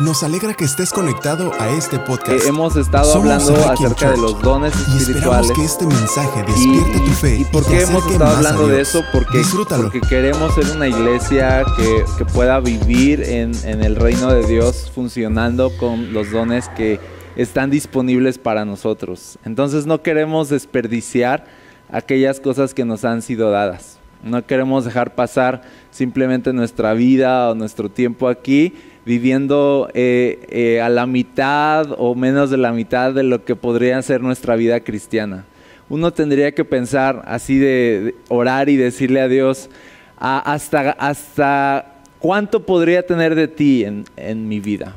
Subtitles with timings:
[0.00, 2.30] Nos alegra que estés conectado a este podcast.
[2.44, 5.52] Eh, hemos estado Somos hablando acerca de los dones y esperamos espirituales.
[5.52, 9.02] que este mensaje Y, despierte tu fe y por qué hemos estado hablando de eso?
[9.12, 9.82] Porque, Disfrútalo.
[9.84, 14.90] porque queremos ser una iglesia que, que pueda vivir en, en el reino de Dios
[14.94, 16.98] funcionando con los dones que
[17.36, 19.38] están disponibles para nosotros.
[19.44, 21.44] Entonces no queremos desperdiciar
[21.92, 23.98] aquellas cosas que nos han sido dadas.
[24.22, 28.74] No queremos dejar pasar simplemente nuestra vida o nuestro tiempo aquí
[29.10, 34.00] viviendo eh, eh, a la mitad o menos de la mitad de lo que podría
[34.02, 35.46] ser nuestra vida cristiana.
[35.88, 39.68] Uno tendría que pensar así de, orar y decirle a Dios,
[40.16, 44.94] "A- hasta, hasta cuánto podría tener de ti en, en mi vida,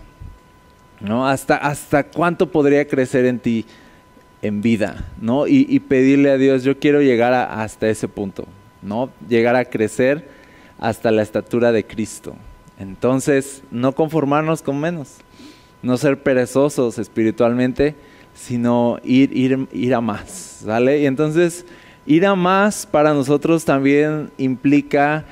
[1.01, 1.27] ¿no?
[1.27, 3.65] Hasta, hasta cuánto podría crecer en ti
[4.43, 5.47] en vida, ¿no?
[5.47, 8.45] Y, pedirle a Dios, yo quiero llegar hasta ese punto,
[8.83, 9.09] ¿no?
[9.27, 10.27] Llegar a crecer
[10.77, 12.35] hasta la estatura de Cristo.
[12.83, 15.15] Entonces, no conformarnos con menos,
[15.81, 17.95] no ser perezosos espiritualmente,
[18.33, 20.99] sino ir, ir, ir a más, ¿vale?
[20.99, 21.65] Y entonces,
[22.05, 25.23] ir a más para nosotros también implica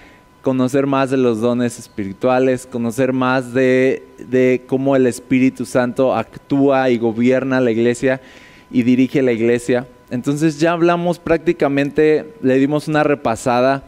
[0.42, 6.90] conocer más de los dones espirituales, conocer más de, de cómo el Espíritu Santo actúa
[6.90, 8.22] y gobierna la iglesia
[8.72, 9.88] y dirige la iglesia.
[10.10, 13.84] Entonces ya hablamos prácticamente, le dimos una repasada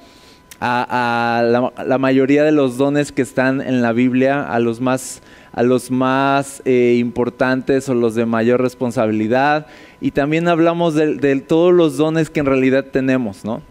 [0.65, 5.61] a, la, mayoría de los dones que están en la Biblia, a los más, a
[5.61, 9.67] los más eh, importantes o los de mayor responsabilidad.
[9.99, 13.61] Y también hablamos de, de todos los dones que en realidad tenemos, ¿no?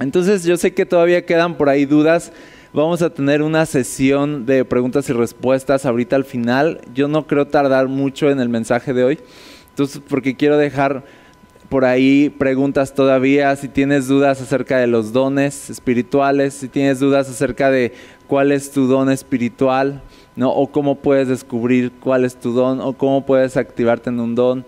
[0.00, 2.32] Entonces yo sé que todavía quedan por ahí dudas.
[2.72, 6.80] Vamos a tener una sesión de preguntas y respuestas ahorita al final.
[6.94, 9.18] Yo no creo tardar mucho en el mensaje de hoy.
[9.70, 11.04] Entonces, porque quiero dejar
[11.74, 17.28] por ahí preguntas todavía, si tienes dudas acerca de los dones espirituales, si tienes dudas
[17.28, 17.92] acerca de
[18.28, 20.00] cuál es tu don espiritual,
[20.36, 20.52] ¿no?
[20.52, 24.64] O cómo puedes descubrir cuál es tu don, o cómo puedes activarte en un don.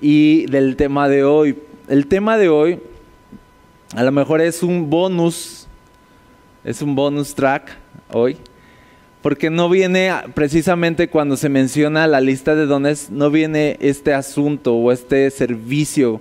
[0.00, 1.58] Y del tema de hoy.
[1.88, 2.78] El tema de hoy
[3.96, 5.66] a lo mejor es un bonus,
[6.62, 7.76] es un bonus track
[8.12, 8.36] hoy,
[9.22, 14.74] porque no viene precisamente cuando se menciona la lista de dones, no viene este asunto
[14.74, 16.20] o este servicio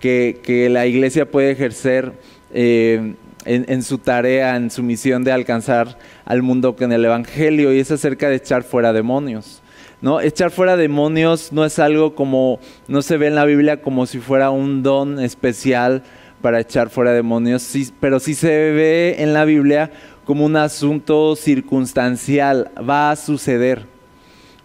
[0.00, 2.12] que, que la iglesia puede ejercer
[2.52, 7.72] eh, en, en su tarea, en su misión de alcanzar al mundo con el Evangelio,
[7.72, 9.62] y es acerca de echar fuera demonios.
[10.00, 10.20] ¿no?
[10.20, 12.58] Echar fuera demonios no es algo como,
[12.88, 16.02] no se ve en la Biblia como si fuera un don especial
[16.42, 19.90] para echar fuera demonios, sí, pero sí se ve en la Biblia
[20.24, 23.86] como un asunto circunstancial, va a suceder,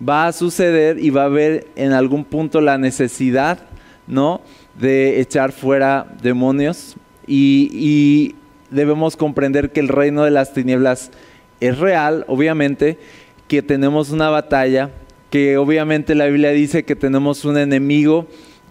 [0.07, 3.59] va a suceder y va a haber en algún punto la necesidad,
[4.07, 4.41] ¿no?
[4.79, 6.95] De echar fuera demonios.
[7.27, 8.35] Y, y
[8.71, 11.11] debemos comprender que el reino de las tinieblas
[11.59, 12.97] es real, obviamente,
[13.47, 14.91] que tenemos una batalla,
[15.29, 18.27] que obviamente la Biblia dice que tenemos un enemigo,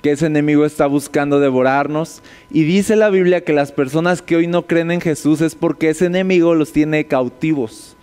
[0.09, 2.23] que ese enemigo está buscando devorarnos.
[2.51, 5.91] Y dice la Biblia que las personas que hoy no creen en Jesús es porque
[5.91, 7.95] ese enemigo los tiene cautivos.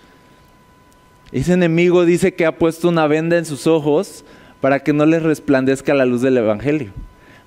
[1.32, 4.24] Ese enemigo dice que ha puesto una venda en sus ojos
[4.62, 6.92] para que no les resplandezca la luz del Evangelio.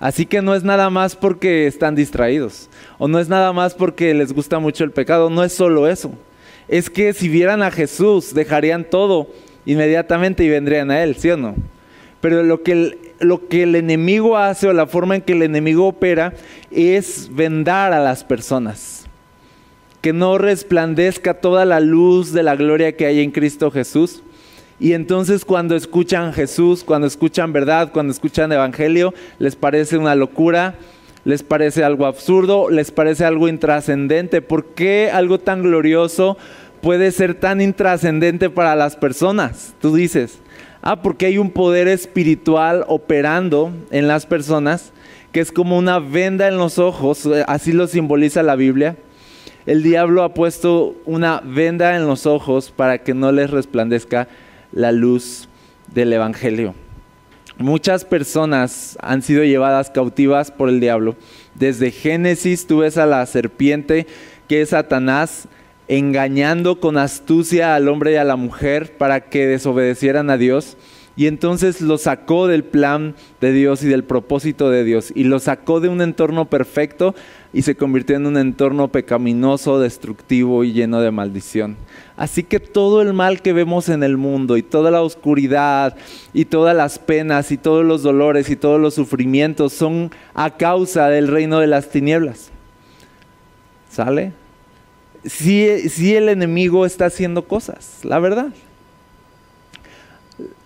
[0.00, 4.12] Así que no es nada más porque están distraídos, o no es nada más porque
[4.12, 6.10] les gusta mucho el pecado, no es solo eso.
[6.66, 9.28] Es que si vieran a Jesús, dejarían todo
[9.66, 11.54] inmediatamente y vendrían a Él, ¿sí o no?
[12.20, 15.42] Pero lo que, el, lo que el enemigo hace o la forma en que el
[15.42, 16.34] enemigo opera
[16.70, 19.06] es vendar a las personas.
[20.00, 24.22] Que no resplandezca toda la luz de la gloria que hay en Cristo Jesús.
[24.80, 30.76] Y entonces cuando escuchan Jesús, cuando escuchan verdad, cuando escuchan Evangelio, les parece una locura,
[31.24, 34.40] les parece algo absurdo, les parece algo intrascendente.
[34.40, 36.38] ¿Por qué algo tan glorioso
[36.80, 39.74] puede ser tan intrascendente para las personas?
[39.80, 40.38] Tú dices,
[40.82, 44.92] ah, porque hay un poder espiritual operando en las personas
[45.32, 48.96] que es como una venda en los ojos, eh, así lo simboliza la Biblia.
[49.66, 54.28] El diablo ha puesto una venda en los ojos para que no les resplandezca
[54.72, 55.48] la luz
[55.92, 56.74] del Evangelio.
[57.58, 61.16] Muchas personas han sido llevadas cautivas por el diablo.
[61.54, 64.06] Desde Génesis tú ves a la serpiente
[64.46, 65.48] que es Satanás
[65.88, 70.76] engañando con astucia al hombre y a la mujer para que desobedecieran a Dios.
[71.16, 75.10] Y entonces lo sacó del plan de Dios y del propósito de Dios.
[75.16, 77.12] Y lo sacó de un entorno perfecto
[77.52, 81.76] y se convirtió en un entorno pecaminoso, destructivo y lleno de maldición.
[82.16, 85.96] Así que todo el mal que vemos en el mundo y toda la oscuridad
[86.32, 91.08] y todas las penas y todos los dolores y todos los sufrimientos son a causa
[91.08, 92.52] del reino de las tinieblas.
[93.90, 94.32] ¿Sale?
[95.24, 98.48] Si el enemigo está haciendo cosas, la verdad.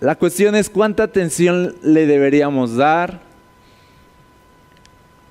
[0.00, 3.20] La cuestión es cuánta atención le deberíamos dar,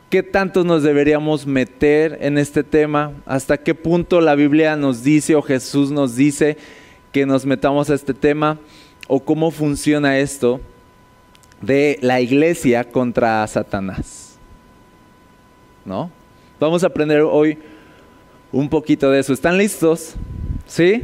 [0.10, 5.36] qué tanto nos deberíamos meter en este tema, hasta qué punto la Biblia nos dice
[5.36, 6.58] o Jesús nos dice
[7.12, 8.58] que nos metamos a este tema,
[9.08, 10.62] o cómo funciona esto
[11.62, 14.38] de la iglesia contra Satanás.
[15.86, 16.10] ¿No?
[16.60, 17.58] Vamos a aprender hoy
[18.51, 19.33] un poquito de eso.
[19.33, 20.15] ¿Están listos?
[20.68, 21.03] ¿Sí?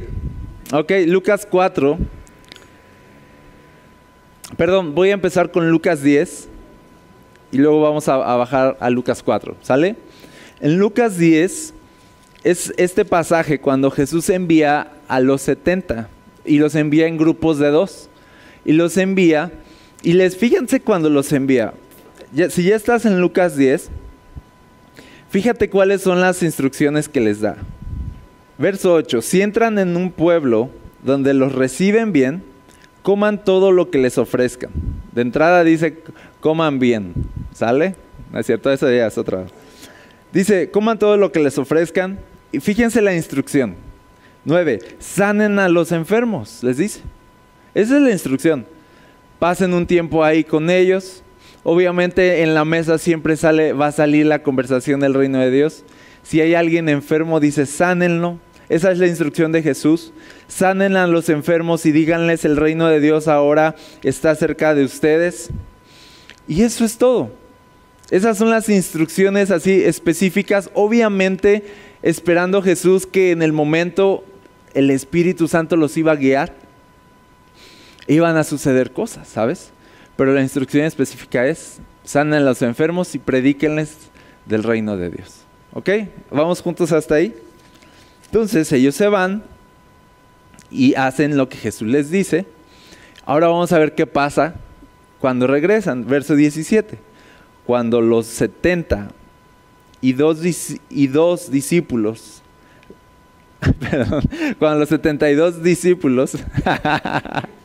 [0.72, 1.98] Ok, Lucas 4.
[4.56, 6.50] Perdón, voy a empezar con Lucas 10
[7.52, 9.56] y luego vamos a, bajar a Lucas 4.
[9.62, 9.96] ¿Sale?
[10.60, 11.74] En Lucas 10
[12.44, 16.10] es este pasaje cuando Jesús envía a los 70
[16.46, 18.10] y los envía en grupos de dos.
[18.66, 19.52] Y los envía
[20.04, 21.74] y les fíjense cuando los envía.
[22.50, 23.90] si ya estás en Lucas 10,
[25.30, 27.58] fíjate cuáles son las instrucciones que les da.
[28.58, 30.70] Verso 8, si entran en un pueblo
[31.04, 32.44] donde los reciben bien,
[33.04, 34.72] coman todo lo que les ofrezcan.
[35.12, 36.00] De entrada dice,
[36.40, 37.14] coman bien,
[37.54, 37.96] ¿sale?
[38.32, 38.72] ¿No es cierto?
[38.72, 39.46] Esa ya es otra.
[40.34, 42.20] Dice, coman todo lo que les ofrezcan.
[42.52, 43.76] Y fíjense la instrucción.
[44.46, 44.80] 9.
[45.00, 47.02] Sanen a los enfermos, les dice.
[47.74, 48.66] Esa es la instrucción
[49.40, 51.24] pasen un tiempo ahí con ellos.
[51.70, 55.84] Obviamente en la mesa siempre sale, va a salir la conversación del reino de Dios.
[56.24, 58.40] Si hay alguien enfermo, dice, sánenlo.
[58.70, 60.14] Esa es la instrucción de Jesús.
[60.48, 65.50] Sanen a los enfermos y díganles el reino de Dios ahora está cerca de ustedes.
[66.48, 67.34] Y eso es todo.
[68.12, 71.66] Esas son las instrucciones así específicas, obviamente
[72.02, 74.24] esperando Jesús que en el momento
[74.74, 76.54] el Espíritu Santo los iba a guiar
[78.08, 79.74] iban a suceder cosas, ¿sabes?
[80.18, 83.96] Pero la instrucción específica es, sanen a los enfermos y predíquenles
[84.46, 85.42] del reino de Dios.
[85.74, 85.90] ¿Ok?
[86.32, 87.36] ¿Vamos juntos hasta ahí?
[88.26, 89.44] Entonces ellos se van
[90.72, 92.46] y hacen lo que Jesús les dice.
[93.26, 94.56] Ahora vamos a ver qué pasa
[95.20, 96.08] cuando regresan.
[96.08, 96.98] Verso 17.
[97.66, 99.10] Cuando los 70
[100.02, 100.40] y dos,
[100.90, 102.42] y dos discípulos,
[103.80, 104.24] perdón,
[104.58, 106.38] cuando los 72 discípulos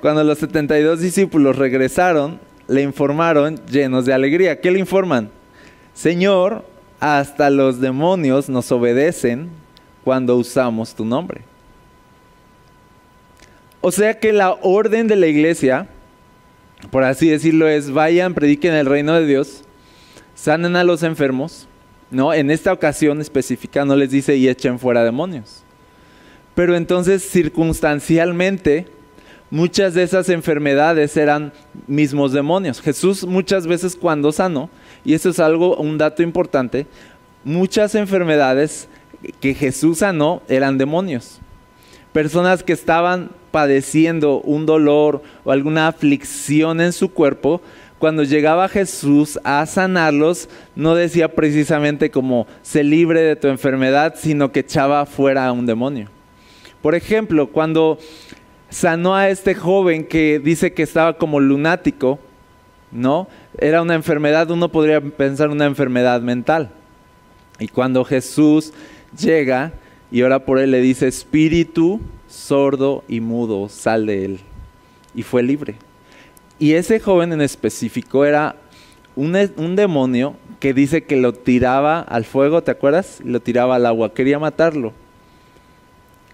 [0.00, 4.60] Cuando los 72 discípulos regresaron, le informaron llenos de alegría.
[4.60, 5.30] ¿Qué le informan?
[5.92, 6.64] Señor,
[7.00, 9.50] hasta los demonios nos obedecen
[10.04, 11.42] cuando usamos tu nombre.
[13.82, 15.88] O sea que la orden de la iglesia,
[16.90, 19.64] por así decirlo, es vayan, prediquen el reino de Dios,
[20.34, 21.66] sanen a los enfermos.
[22.10, 25.62] No, en esta ocasión específica no les dice y echen fuera demonios.
[26.54, 28.86] Pero entonces circunstancialmente
[29.50, 31.52] muchas de esas enfermedades eran
[31.86, 32.80] mismos demonios.
[32.80, 34.70] Jesús muchas veces cuando sanó,
[35.04, 36.86] y eso es algo, un dato importante,
[37.44, 38.88] muchas enfermedades
[39.40, 41.40] que Jesús sanó eran demonios.
[42.12, 47.60] Personas que estaban padeciendo un dolor o alguna aflicción en su cuerpo,
[47.98, 54.52] cuando llegaba Jesús a sanarlos, no decía precisamente como se libre de tu enfermedad, sino
[54.52, 56.08] que echaba fuera a un demonio.
[56.80, 57.98] Por ejemplo, cuando
[58.70, 62.18] sanó a este joven que dice que estaba como lunático,
[62.90, 63.28] ¿no?
[63.58, 66.70] Era una enfermedad, uno podría pensar una enfermedad mental.
[67.58, 68.72] Y cuando Jesús
[69.18, 69.72] llega
[70.10, 74.40] y ora por él, le dice, espíritu sordo y mudo, sal de él.
[75.14, 75.74] Y fue libre.
[76.58, 78.56] Y ese joven en específico era
[79.16, 83.20] un, un demonio que dice que lo tiraba al fuego, ¿te acuerdas?
[83.24, 84.92] Lo tiraba al agua, quería matarlo.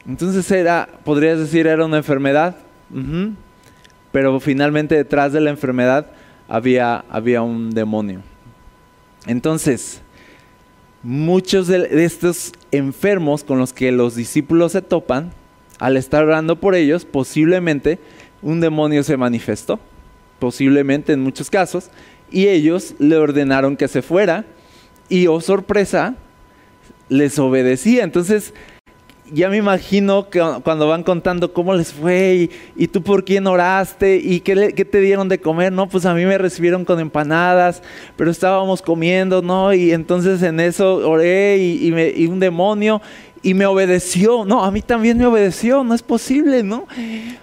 [0.06, 2.56] Entonces era, podrías decir, era una enfermedad,
[4.12, 6.06] pero finalmente detrás de la enfermedad
[6.48, 8.20] había, había un demonio.
[9.26, 10.00] Entonces,
[11.02, 15.32] muchos de estos enfermos con los que los discípulos se topan,
[15.78, 17.98] al estar orando por ellos, posiblemente
[18.42, 19.80] un demonio se manifestó,
[20.38, 21.90] posiblemente en muchos casos,
[22.30, 24.44] y ellos le ordenaron que se fuera,
[25.08, 26.14] y oh sorpresa,
[27.08, 28.04] les obedecía.
[28.04, 28.54] Entonces,
[29.32, 34.16] ya me imagino que cuando van contando cómo les fue y, tú por quién oraste
[34.16, 37.82] y qué, te dieron de comer, no, pues a mí me recibieron con empanadas,
[38.16, 39.72] pero estábamos comiendo, ¿no?
[39.72, 43.00] Y entonces en eso oré y, y un demonio
[43.42, 46.86] y me obedeció, no, a mí también me obedeció, no es posible, ¿no?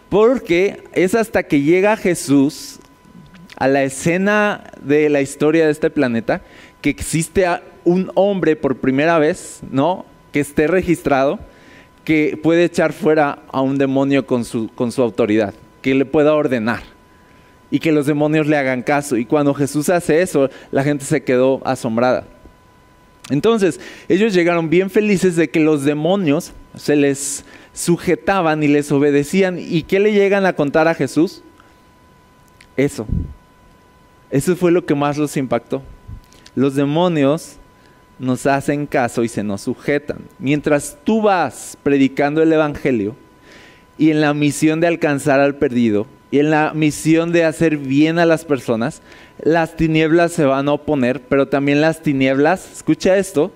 [0.09, 2.79] Porque es hasta que llega Jesús
[3.55, 6.41] a la escena de la historia de este planeta
[6.81, 7.45] que existe
[7.85, 10.05] un hombre por primera vez, ¿no?
[10.31, 11.39] Que esté registrado
[12.03, 16.33] que puede echar fuera a un demonio con su, con su autoridad, que le pueda
[16.33, 16.83] ordenar
[17.71, 19.17] y que los demonios le hagan caso.
[19.17, 22.25] Y cuando Jesús hace eso, la gente se quedó asombrada.
[23.29, 23.79] Entonces,
[24.09, 29.57] ellos llegaron bien felices de que los demonios se les, sujetaban y les obedecían.
[29.59, 31.41] ¿Y qué le llegan a contar a Jesús?
[32.77, 33.05] Eso.
[34.29, 35.81] Eso fue lo que más los impactó.
[36.55, 37.57] Los demonios
[38.19, 40.19] nos hacen caso y se nos sujetan.
[40.39, 43.15] Mientras tú vas predicando el Evangelio
[43.97, 48.17] y en la misión de alcanzar al perdido y en la misión de hacer bien
[48.19, 49.01] a las personas,
[49.41, 53.51] las tinieblas se van a oponer, pero también las tinieblas, escucha esto,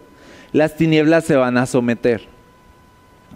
[0.51, 2.27] las tinieblas se van a someter.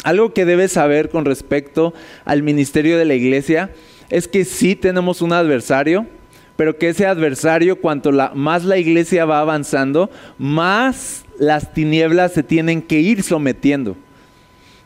[0.03, 1.93] Algo que debes saber con respecto
[2.25, 3.71] al ministerio de la iglesia
[4.09, 6.07] es que sí tenemos un adversario,
[6.55, 12.81] pero que ese adversario, cuanto más la iglesia va avanzando, más las tinieblas se tienen
[12.81, 13.95] que ir sometiendo.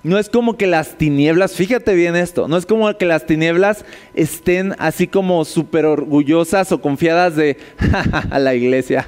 [0.03, 3.85] No es como que las tinieblas, fíjate bien esto, no es como que las tinieblas
[4.13, 7.57] estén así como súper orgullosas o confiadas de
[8.29, 9.05] a la iglesia,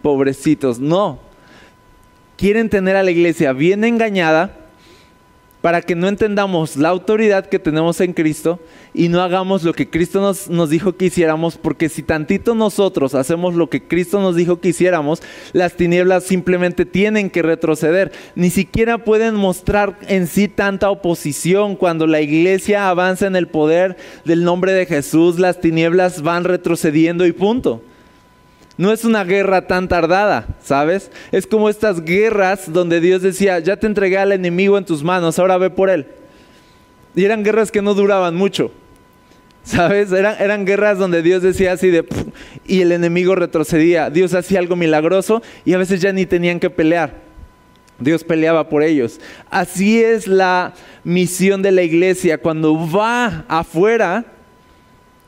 [0.00, 1.18] pobrecitos, no.
[2.36, 4.61] Quieren tener a la iglesia bien engañada
[5.62, 8.60] para que no entendamos la autoridad que tenemos en Cristo
[8.92, 13.14] y no hagamos lo que Cristo nos, nos, dijo que hiciéramos, porque si tantito nosotros
[13.14, 18.12] hacemos lo que Cristo nos dijo que hiciéramos, las tinieblas simplemente tienen que retroceder.
[18.34, 21.76] Ni siquiera pueden mostrar en sí tanta oposición.
[21.76, 27.24] Cuando la iglesia avanza en el poder del nombre de Jesús, las tinieblas van retrocediendo
[27.24, 27.82] y punto.
[28.82, 31.12] No es una guerra tan tardada, ¿sabes?
[31.30, 35.38] Es como estas guerras donde Dios decía, ya te entregué al enemigo en tus manos,
[35.38, 36.08] ahora ve por él.
[37.14, 38.72] Y eran guerras que no duraban mucho,
[39.62, 40.10] ¿sabes?
[40.10, 42.04] Eran, guerras donde Dios decía así de,
[42.66, 44.10] y el enemigo retrocedía.
[44.10, 47.14] Dios hacía algo milagroso y a veces ya ni tenían que pelear.
[48.00, 49.20] Dios peleaba por ellos.
[49.48, 50.74] Así es la
[51.04, 52.38] misión de la iglesia.
[52.38, 54.24] Cuando va afuera,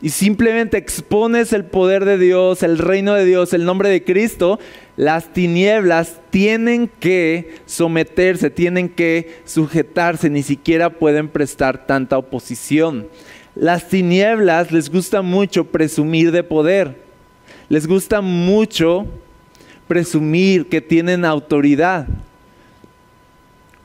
[0.03, 4.59] y simplemente expones el poder de Dios, el reino de Dios, el nombre de Cristo,
[4.97, 13.09] las tinieblas tienen que someterse, tienen que sujetarse, ni siquiera pueden prestar tanta oposición.
[13.55, 16.97] Las tinieblas les gusta mucho presumir de poder,
[17.69, 19.07] les gusta mucho
[19.89, 22.07] presumir que tienen autoridad.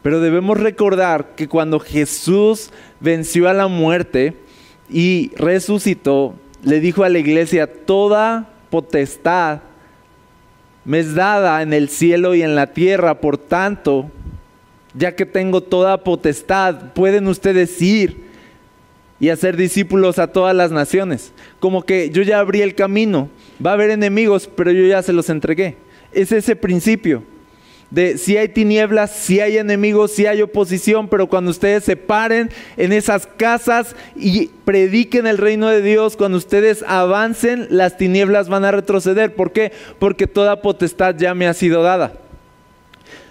[0.02, 4.36] Pero debemos recordar que cuando Jesús venció a la muerte,
[4.90, 9.62] y resucitó, le dijo a la iglesia, toda potestad
[10.86, 14.10] me es dada en el cielo y en la tierra, por tanto,
[14.96, 18.24] ya que tengo toda potestad, pueden ustedes ir
[19.20, 21.32] y hacer discípulos a todas las naciones.
[21.60, 23.30] Como que yo ya abrí el camino,
[23.64, 25.78] va a haber enemigos, pero yo ya se los entregué.
[26.12, 27.24] Es ese principio
[27.92, 32.52] de si hay tinieblas, si hay enemigos, si hay oposición, pero cuando ustedes se paren
[32.78, 38.66] en esas casas y prediquen el reino de Dios, cuando ustedes avancen, las tinieblas van
[38.66, 39.34] a retroceder.
[39.34, 39.72] ¿Por qué?
[39.98, 42.14] Porque toda potestad ya me ha sido dada.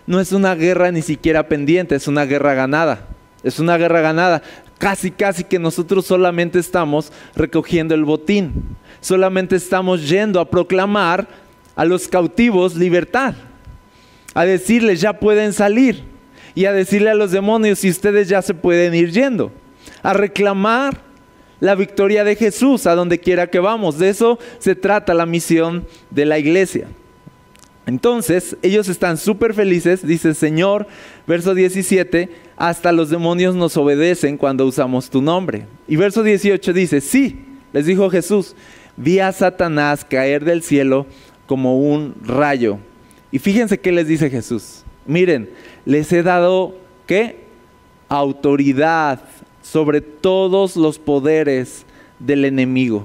[0.06, 3.06] No es una guerra ni siquiera pendiente, es una guerra ganada.
[3.44, 4.42] Es una guerra ganada.
[4.78, 8.76] Casi, casi que nosotros solamente estamos recogiendo el botín.
[9.00, 11.28] Solamente estamos yendo a proclamar
[11.76, 13.34] a los cautivos libertad
[14.38, 16.04] a decirles ya pueden salir
[16.54, 19.50] y a decirle a los demonios si ustedes ya se pueden ir yendo,
[20.00, 21.00] a reclamar
[21.58, 23.98] la victoria de Jesús a donde quiera que vamos.
[23.98, 26.86] De eso se trata la misión de la iglesia.
[27.84, 30.86] Entonces, ellos están súper felices, dice Señor,
[31.26, 35.66] verso 17, hasta los demonios nos obedecen cuando usamos tu nombre.
[35.88, 38.54] Y verso 18 dice, sí, les dijo Jesús,
[38.96, 41.06] vi a Satanás caer del cielo
[41.48, 42.78] como un rayo.
[43.30, 44.82] Y fíjense qué les dice Jesús.
[45.06, 45.50] Miren,
[45.84, 47.44] les he dado, ¿qué?
[48.08, 49.20] Autoridad
[49.62, 51.84] sobre todos los poderes
[52.18, 53.04] del enemigo.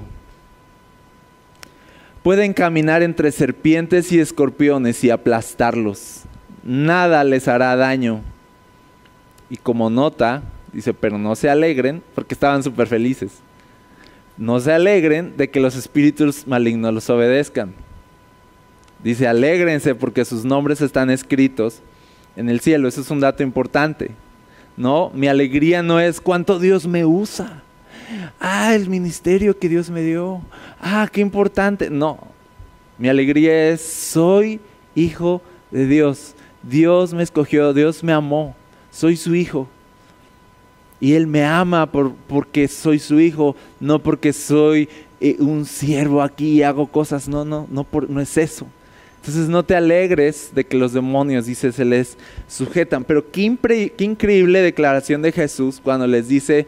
[2.22, 6.22] Pueden caminar entre serpientes y escorpiones y aplastarlos.
[6.62, 8.22] Nada les hará daño.
[9.50, 13.40] Y como nota, dice, pero no se alegren, porque estaban súper felices.
[14.38, 17.74] No se alegren de que los espíritus malignos los obedezcan.
[19.04, 21.80] Dice, alégrense porque sus nombres están escritos
[22.36, 22.88] en el cielo.
[22.88, 24.12] Eso es un dato importante.
[24.78, 27.62] No, mi alegría no es cuánto Dios me usa.
[28.40, 30.40] Ah, el ministerio que Dios me dio.
[30.80, 31.90] Ah, qué importante.
[31.90, 32.18] No,
[32.98, 34.58] mi alegría es soy
[34.94, 36.34] hijo de Dios.
[36.62, 38.56] Dios me escogió, Dios me amó.
[38.90, 39.68] Soy su hijo.
[40.98, 44.88] Y Él me ama por, porque soy su hijo, no porque soy
[45.20, 47.28] eh, un siervo aquí y hago cosas.
[47.28, 48.66] No, no, no, por, no es eso.
[49.24, 53.04] Entonces no te alegres de que los demonios, dice, se les sujetan.
[53.04, 56.66] Pero qué, increíble declaración de Jesús cuando les dice,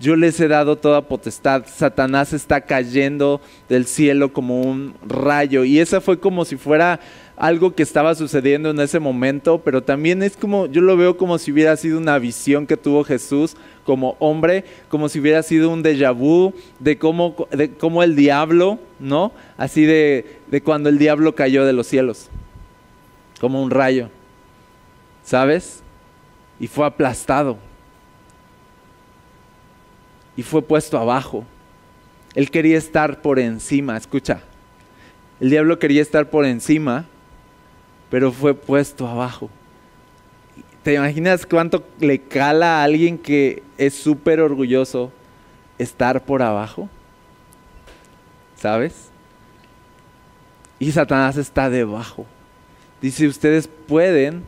[0.00, 1.66] yo les he dado toda potestad.
[1.66, 5.64] Satanás está cayendo del cielo como un rayo.
[5.64, 6.98] Y esa fue como si fuera
[7.36, 11.36] algo que estaba sucediendo en ese momento, pero también es como, yo lo veo como
[11.36, 13.54] si hubiera sido una visión que tuvo Jesús
[13.88, 18.78] como hombre, como si hubiera sido un déjà vu de cómo, de cómo el diablo,
[18.98, 19.32] ¿no?
[19.56, 22.28] Así de, de cuando el diablo cayó de los cielos,
[23.40, 24.10] como un rayo,
[25.24, 25.82] ¿sabes?
[26.60, 27.56] Y fue aplastado.
[30.36, 31.46] Y fue puesto abajo.
[32.34, 34.42] Él quería estar por encima, escucha.
[35.40, 37.06] El diablo quería estar por encima
[38.10, 39.50] pero fue puesto abajo.
[40.88, 45.12] ¿Te imaginas cuánto le cala a alguien que es súper orgulloso
[45.76, 46.88] estar por abajo?
[48.56, 49.10] ¿Sabes?
[50.78, 52.24] Y Satanás está debajo.
[53.02, 54.44] Dice, ustedes pueden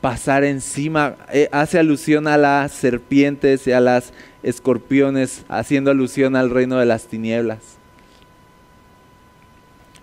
[0.00, 1.16] pasar encima.
[1.30, 6.86] Eh, hace alusión a las serpientes y a las escorpiones, haciendo alusión al reino de
[6.86, 7.76] las tinieblas.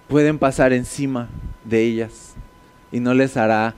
[0.07, 1.29] Pueden pasar encima
[1.63, 2.35] de ellas
[2.91, 3.73] y no les hará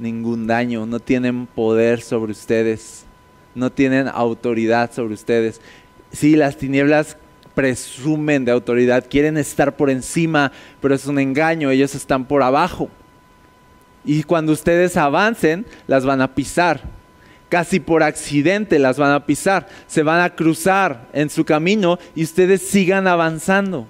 [0.00, 3.04] ningún daño, no tienen poder sobre ustedes,
[3.54, 5.60] no tienen autoridad sobre ustedes.
[6.12, 7.16] Sí, las tinieblas
[7.54, 12.88] presumen de autoridad, quieren estar por encima, pero es un engaño, ellos están por abajo.
[14.04, 16.80] Y cuando ustedes avancen, las van a pisar.
[17.50, 19.68] Casi por accidente las van a pisar.
[19.86, 23.86] Se van a cruzar en su camino y ustedes sigan avanzando.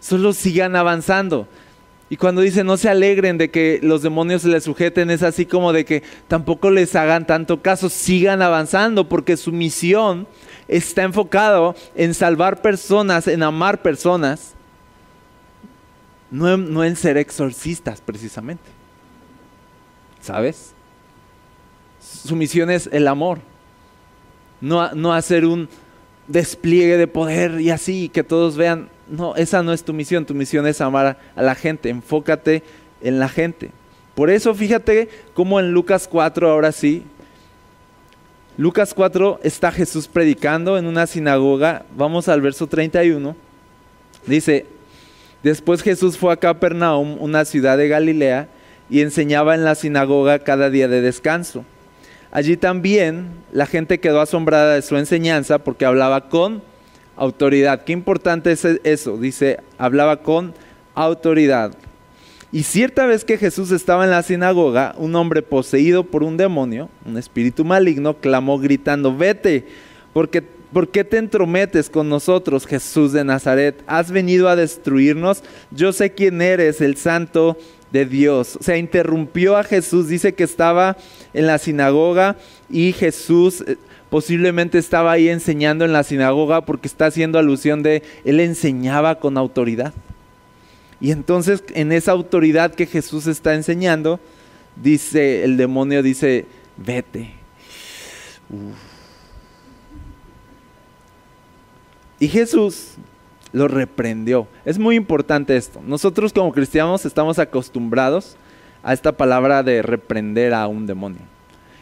[0.00, 1.48] Solo sigan avanzando.
[2.10, 5.44] Y cuando dice no se alegren de que los demonios se les sujeten, es así
[5.44, 10.26] como de que tampoco les hagan tanto caso, sigan avanzando, porque su misión
[10.68, 14.54] está enfocado en salvar personas, en amar personas,
[16.30, 18.64] no en, no en ser exorcistas precisamente.
[20.20, 20.72] ¿Sabes?
[22.00, 23.40] Su misión es el amor,
[24.60, 25.68] no, no hacer un
[26.26, 30.34] despliegue de poder y así, que todos vean, no, esa no es tu misión, tu
[30.34, 32.62] misión es amar a la gente, enfócate
[33.00, 33.70] en la gente.
[34.14, 37.04] Por eso fíjate cómo en Lucas 4, ahora sí,
[38.56, 43.36] Lucas 4 está Jesús predicando en una sinagoga, vamos al verso 31,
[44.26, 44.66] dice,
[45.44, 48.48] después Jesús fue a Capernaum, una ciudad de Galilea,
[48.90, 51.64] y enseñaba en la sinagoga cada día de descanso.
[52.30, 56.62] Allí también la gente quedó asombrada de su enseñanza porque hablaba con
[57.18, 57.84] autoridad.
[57.84, 59.18] Qué importante es eso.
[59.18, 60.54] Dice, hablaba con
[60.94, 61.72] autoridad.
[62.50, 66.88] Y cierta vez que Jesús estaba en la sinagoga, un hombre poseído por un demonio,
[67.04, 69.66] un espíritu maligno, clamó gritando, vete,
[70.14, 73.82] porque ¿por qué te entrometes con nosotros, Jesús de Nazaret?
[73.86, 75.42] ¿Has venido a destruirnos?
[75.70, 77.58] Yo sé quién eres, el santo
[77.92, 78.56] de Dios.
[78.56, 80.96] O sea, interrumpió a Jesús, dice que estaba
[81.34, 82.36] en la sinagoga
[82.70, 83.76] y Jesús eh,
[84.10, 89.36] posiblemente estaba ahí enseñando en la sinagoga porque está haciendo alusión de, él enseñaba con
[89.36, 89.92] autoridad.
[91.00, 94.18] Y entonces en esa autoridad que Jesús está enseñando,
[94.76, 97.34] dice, el demonio dice, vete.
[102.18, 102.94] Y Jesús
[103.52, 104.48] lo reprendió.
[104.64, 105.80] Es muy importante esto.
[105.86, 108.36] Nosotros como cristianos estamos acostumbrados
[108.82, 111.37] a esta palabra de reprender a un demonio.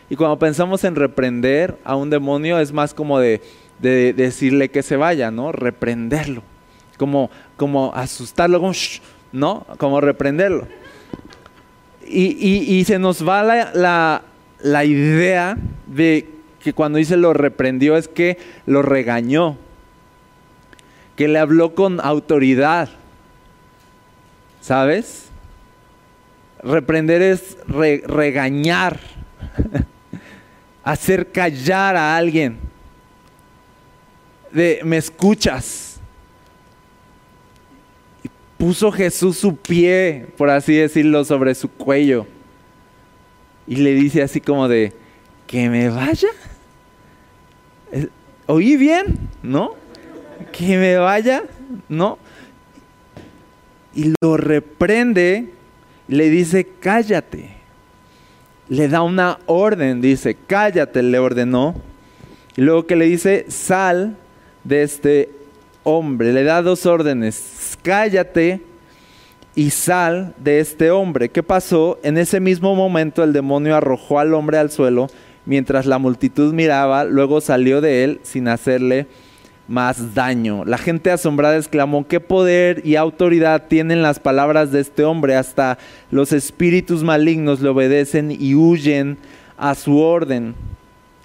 [0.08, 3.40] Y cuando pensamos en reprender a un demonio es más como de,
[3.80, 5.52] decirle que se vaya, ¿no?
[5.52, 6.42] Reprenderlo.
[6.96, 8.72] Como, como asustarlo, como,
[9.32, 9.66] ¿no?
[9.78, 10.68] Como reprenderlo.
[12.08, 14.22] Y, se nos va la,
[14.60, 16.28] la idea de
[16.60, 19.58] que cuando dice lo reprendió es que lo regañó,
[21.16, 22.88] que le habló con autoridad.
[24.60, 25.26] ¿Sabes?
[26.62, 28.98] Reprender es regañar
[30.86, 32.58] hacer callar a alguien.
[34.52, 35.98] De, me escuchas.
[38.22, 42.24] Y puso Jesús su pie, por así decirlo, sobre su cuello.
[43.66, 44.92] Y le dice así como de,
[45.48, 46.28] que me vaya.
[48.46, 49.28] ¿Oí bien?
[49.42, 49.74] ¿No?
[50.52, 51.42] Que me vaya,
[51.88, 52.16] ¿no?
[53.92, 55.50] Y lo reprende,
[56.06, 57.55] le dice, cállate
[58.68, 61.74] le da una orden, dice, cállate, le ordenó.
[62.56, 64.16] Y luego que le dice, sal
[64.64, 65.30] de este
[65.84, 68.60] hombre, le da dos órdenes, cállate
[69.54, 71.28] y sal de este hombre.
[71.28, 71.98] ¿Qué pasó?
[72.02, 75.08] En ese mismo momento el demonio arrojó al hombre al suelo
[75.46, 79.06] mientras la multitud miraba, luego salió de él sin hacerle
[79.68, 80.64] más daño.
[80.64, 85.36] La gente asombrada exclamó, ¿qué poder y autoridad tienen las palabras de este hombre?
[85.36, 85.78] Hasta
[86.10, 89.18] los espíritus malignos le obedecen y huyen
[89.56, 90.54] a su orden.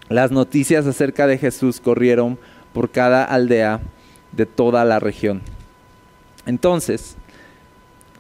[0.10, 2.38] Las noticias acerca de Jesús corrieron
[2.74, 3.80] por cada aldea
[4.32, 5.42] de toda la región.
[6.46, 7.16] Entonces,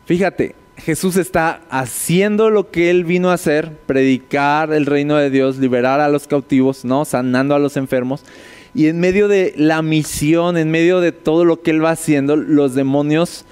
[0.05, 5.57] fíjate, Jesús está haciendo lo que él vino a hacer, predicar el reino de Dios,
[5.57, 7.05] liberar a los cautivos, ¿no?
[7.05, 8.23] Sanando a los enfermos.
[8.73, 12.35] Y en medio de la misión, en medio de todo lo que él va haciendo,
[12.35, 13.45] los demonios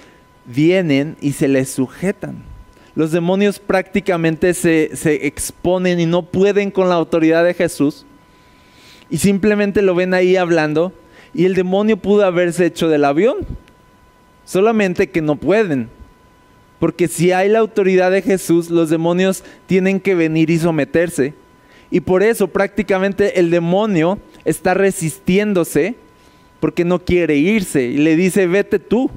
[0.46, 2.44] vienen y se les sujetan.
[2.96, 8.06] Los demonios prácticamente se, se exponen y no pueden con la autoridad de Jesús.
[9.10, 10.94] Y simplemente lo ven ahí hablando.
[11.34, 13.38] Y el demonio pudo haberse hecho del avión.
[14.46, 15.90] Solamente que no pueden
[16.80, 21.34] porque si hay la autoridad de Jesús, los demonios tienen que venir y someterse.
[21.92, 24.18] Y por eso prácticamente el demonio
[24.50, 25.96] está resistiéndose
[26.60, 29.10] porque no quiere irse y le dice, vete tú.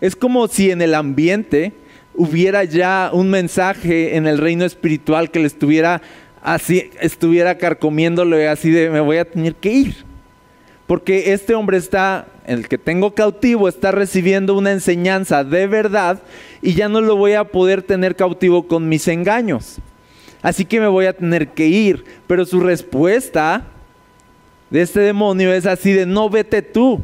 [0.00, 1.72] Es como si en el ambiente
[2.14, 6.02] hubiera ya un mensaje en el reino espiritual que le estuviera
[6.42, 10.04] así, estuviera carcomiéndole así de, me voy a tener que ir.
[10.86, 16.20] Porque este hombre está, el que tengo cautivo, está recibiendo una enseñanza de verdad
[16.60, 19.78] y ya no lo voy a poder tener cautivo con mis engaños.
[20.42, 22.04] Así que me voy a tener que ir.
[22.26, 23.64] Pero su respuesta
[24.72, 26.98] de este demonio es así de, no vete tú.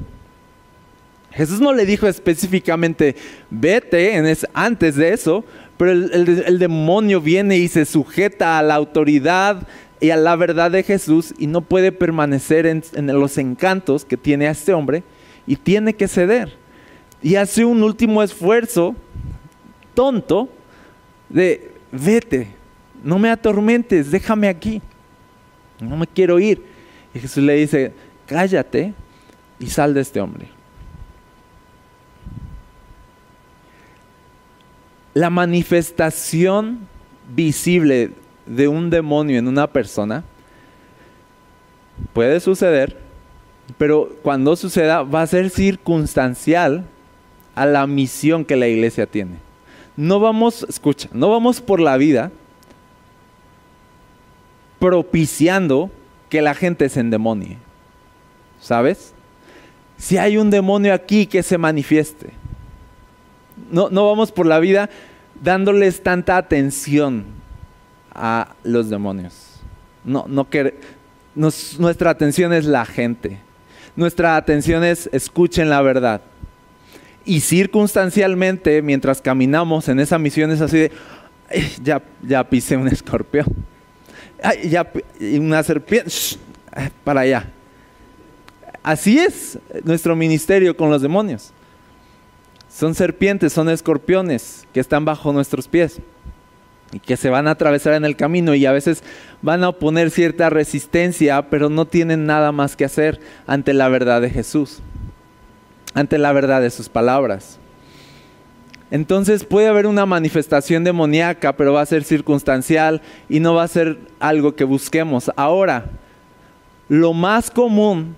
[1.30, 3.14] Jesús no le dijo específicamente,
[3.50, 5.44] vete en antes de eso,
[5.76, 9.68] pero el demonio viene y se sujeta a la autoridad
[10.00, 14.48] y a la verdad de Jesús y no puede permanecer en, los encantos que tiene
[14.48, 15.02] a este hombre
[15.46, 16.56] y tiene que ceder.
[17.22, 18.96] Y hace un último esfuerzo
[19.92, 20.48] tonto
[21.28, 22.48] de vete,
[23.04, 24.80] no me atormentes, déjame aquí,
[25.80, 26.77] no me quiero ir.
[27.14, 27.92] Y Jesús le dice,
[28.26, 28.94] cállate
[29.58, 30.48] y sal de este hombre.
[35.14, 36.86] La manifestación
[37.34, 38.12] visible
[38.46, 40.24] de un demonio en una persona
[42.12, 42.96] puede suceder,
[43.76, 46.84] pero cuando suceda va a ser circunstancial
[47.54, 49.36] a la misión que la iglesia tiene.
[49.96, 52.30] No vamos, escucha, no vamos por la vida
[54.78, 55.90] propiciando
[56.28, 57.58] que la gente se endemonie.
[58.60, 59.12] ¿Sabes?
[59.96, 62.30] Si hay un demonio aquí que se manifieste.
[63.70, 64.88] No, no vamos por la vida
[65.42, 67.24] dándoles tanta atención
[68.14, 69.60] a los demonios.
[70.04, 70.46] No, no
[71.34, 73.38] nuestra atención es la gente.
[73.94, 76.20] Nuestra atención es escuchen la verdad.
[77.24, 80.92] Y circunstancialmente, mientras caminamos en esa misión, es así de,
[81.82, 83.46] ya, ya pisé un escorpión.
[84.64, 86.10] Ya una serpiente.
[87.04, 87.50] para allá.
[88.82, 91.52] Así es nuestro ministerio con los demonios.
[92.70, 96.00] Son serpientes, son escorpiones que están bajo nuestros pies
[96.92, 99.02] y que se van a atravesar en el camino y a veces
[99.42, 104.20] van a oponer cierta resistencia, pero no tienen nada más que hacer ante la verdad
[104.20, 104.78] de Jesús,
[105.94, 107.58] ante la verdad de sus palabras.
[108.90, 113.68] Entonces puede haber una manifestación demoníaca, pero va a ser circunstancial y no va a
[113.68, 115.30] ser algo que busquemos.
[115.36, 115.90] Ahora,
[116.88, 118.16] lo más común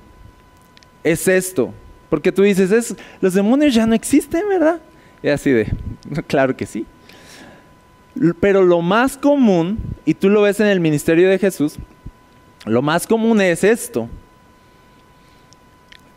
[1.03, 1.75] es esto,
[2.09, 4.81] porque tú dices, es, los demonios ya no existen, ¿verdad?
[5.23, 5.73] Y así de,
[6.27, 6.87] claro que sí.
[8.41, 11.77] Pero lo más común, y tú lo ves en el ministerio de Jesús,
[12.65, 14.09] lo más común es esto,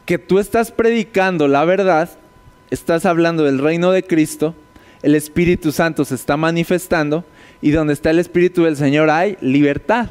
[0.05, 2.09] que tú estás predicando la verdad,
[2.73, 4.55] estás hablando del reino de Cristo,
[5.03, 7.23] el Espíritu Santo se está manifestando
[7.61, 10.09] y donde está el Espíritu del Señor hay libertad.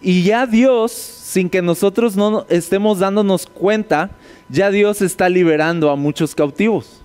[0.00, 4.10] Y ya Dios, sin que nosotros no estemos dándonos cuenta,
[4.48, 7.00] ya Dios está liberando a muchos cautivos.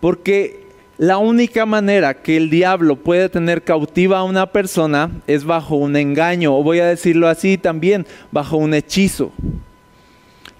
[0.00, 0.66] Porque
[0.98, 5.96] la única manera que el diablo puede tener cautiva a una persona es bajo un
[5.96, 9.32] engaño, o voy a decirlo así también, bajo un hechizo.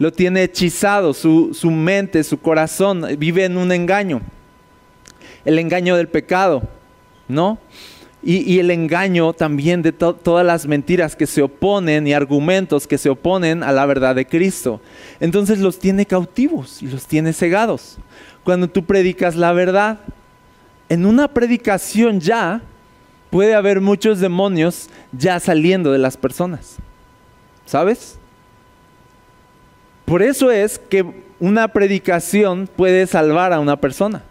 [0.01, 4.23] Lo tiene hechizado, su, mente, su corazón vive en un engaño.
[5.45, 6.63] El engaño del pecado,
[7.29, 7.59] ¿no?
[8.23, 13.11] Y, el engaño también de todas las mentiras que se oponen y argumentos que se
[13.11, 14.81] oponen a la verdad de Cristo.
[15.21, 17.99] Entonces los tiene cautivos y los tiene cegados.
[18.43, 20.01] Cuando tú predicas la verdad,
[20.89, 22.63] en una predicación ya
[23.29, 26.77] puede haber muchos demonios ya saliendo de las personas.
[27.67, 28.19] ¿Sabes?
[30.11, 31.07] Por eso es que
[31.39, 34.25] una predicación puede salvar a una persona.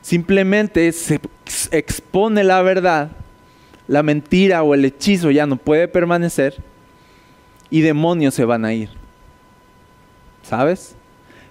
[0.00, 1.20] Simplemente se
[1.72, 3.10] expone la verdad,
[3.86, 6.54] la mentira o el hechizo ya no puede permanecer
[7.68, 8.88] y demonios se van a ir.
[10.42, 10.94] ¿Sabes?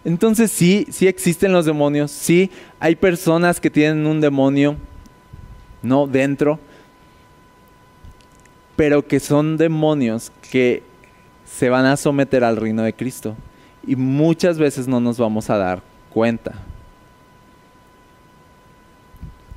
[0.04, 4.78] Entonces sí, sí existen los demonios, sí hay personas que tienen un demonio,
[5.84, 6.60] no dentro,
[8.76, 10.82] pero que son demonios que
[11.46, 13.36] se van a someter al reino de Cristo
[13.86, 16.54] y muchas veces no nos vamos a dar cuenta.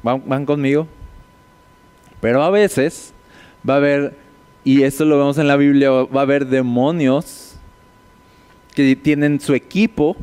[0.02, 0.86] ¿Van, conmigo?
[2.20, 3.12] Pero a veces
[3.68, 4.16] va a haber,
[4.62, 7.56] y esto lo vemos en la Biblia, va a haber demonios
[8.74, 10.16] que tienen su equipo,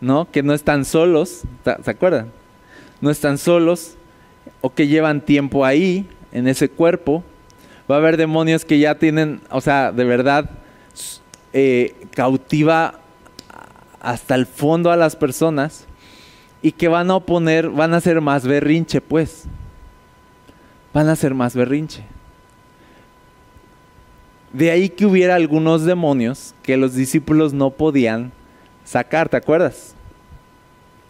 [0.00, 0.30] ¿no?
[0.30, 2.30] Que no están solos, ¿se acuerdan?
[3.00, 3.96] No están solos
[4.60, 7.24] o que llevan tiempo ahí, en ese cuerpo.
[7.90, 10.50] Va a haber demonios que ya tienen, o sea, de verdad,
[11.52, 13.00] eh, cautiva
[14.00, 15.86] hasta el fondo a las personas
[16.62, 19.44] y que van a oponer, van a ser más berrinche, pues.
[20.92, 22.04] Van a ser más berrinche.
[24.52, 28.32] De ahí que hubiera algunos demonios que los discípulos no podían
[28.84, 29.94] sacar, ¿te acuerdas?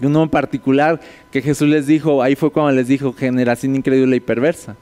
[0.03, 4.21] Uno en particular que Jesús les dijo, ahí fue cuando les dijo, generación incrédula y
[4.21, 4.77] perversa.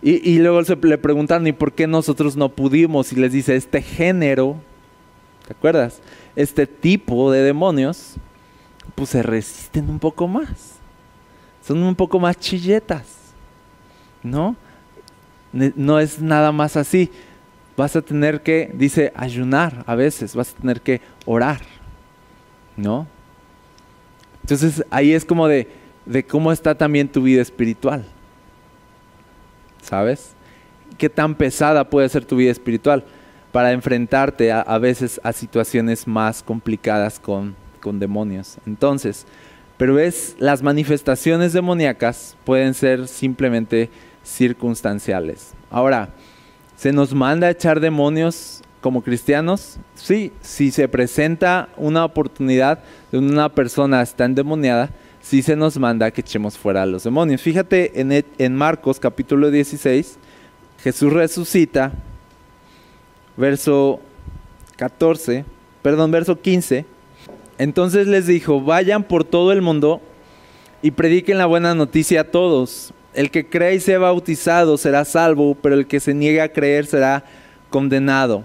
[0.00, 3.12] Y, luego se le preguntaron, ¿y por qué nosotros no pudimos?
[3.12, 4.56] Y les dice, este género,
[5.46, 6.00] ¿te acuerdas?
[6.36, 8.14] Este tipo de demonios,
[8.94, 10.76] pues se resisten un poco más.
[11.66, 13.06] Son un poco más chilletas,
[14.22, 14.54] ¿no?
[15.52, 17.10] No es nada más así
[17.78, 21.60] vas a tener que, dice, ayunar a veces, vas a tener que orar,
[22.76, 23.06] ¿no?
[24.42, 25.68] Entonces ahí es como de,
[26.04, 28.04] de cómo está también tu vida espiritual,
[29.82, 30.34] ¿sabes?
[30.96, 33.04] ¿Qué tan pesada puede ser tu vida espiritual
[33.52, 38.58] para enfrentarte a, veces a situaciones más complicadas con, con demonios?
[38.66, 39.26] Entonces,
[39.76, 43.90] pero es, las manifestaciones demoníacas pueden ser simplemente
[44.24, 45.54] circunstanciales.
[45.70, 46.10] Ahora,
[46.78, 49.80] ¿Se nos manda a echar demonios como cristianos?
[49.96, 52.78] Sí, si se presenta una oportunidad
[53.10, 54.88] de una persona está endemoniada,
[55.28, 57.42] sí se nos manda que echemos fuera a los demonios.
[57.42, 60.16] Fíjate en, en Marcos capítulo 16,
[60.82, 61.92] Jesús resucita,
[63.36, 64.00] verso
[64.76, 65.44] 14,
[65.82, 66.86] perdón, verso 15.
[67.58, 70.00] Entonces les dijo, vayan por todo el mundo
[70.80, 72.94] y prediquen la buena noticia a todos.
[73.12, 76.86] El que cree y sea bautizado será salvo, pero el que se niegue a creer
[76.86, 77.24] será
[77.68, 78.44] condenado.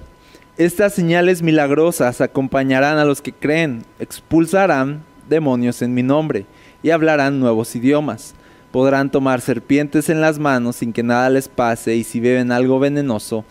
[0.58, 6.46] Estas señales milagrosas acompañarán a los que creen, expulsarán demonios en mi nombre
[6.84, 8.36] y hablarán nuevos idiomas.
[8.72, 12.80] Podrán tomar serpientes en las manos sin que nada les pase y si beben algo
[12.80, 13.46] venenoso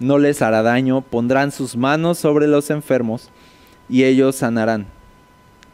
[0.00, 1.02] no les hará daño.
[1.02, 3.30] Pondrán sus manos sobre los enfermos
[3.88, 4.86] y ellos sanarán.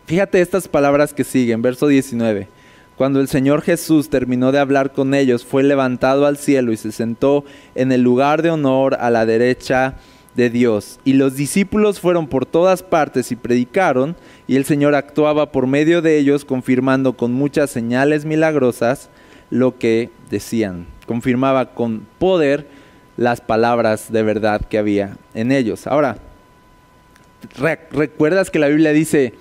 [0.06, 2.48] Fíjate estas palabras que siguen, verso 19.
[2.96, 6.92] Cuando el Señor Jesús terminó de hablar con ellos, fue levantado al cielo y se
[6.92, 9.96] sentó en el lugar de honor a la derecha
[10.34, 10.98] de Dios.
[11.04, 14.16] Y los discípulos fueron por todas partes y predicaron,
[14.48, 19.10] y el Señor actuaba por medio de ellos, confirmando con muchas señales milagrosas
[19.50, 20.86] lo que decían.
[21.06, 22.66] Confirmaba con poder
[23.16, 25.86] las palabras de verdad que había en ellos.
[25.86, 26.18] Ahora,
[27.90, 29.34] ¿recuerdas que la Biblia dice,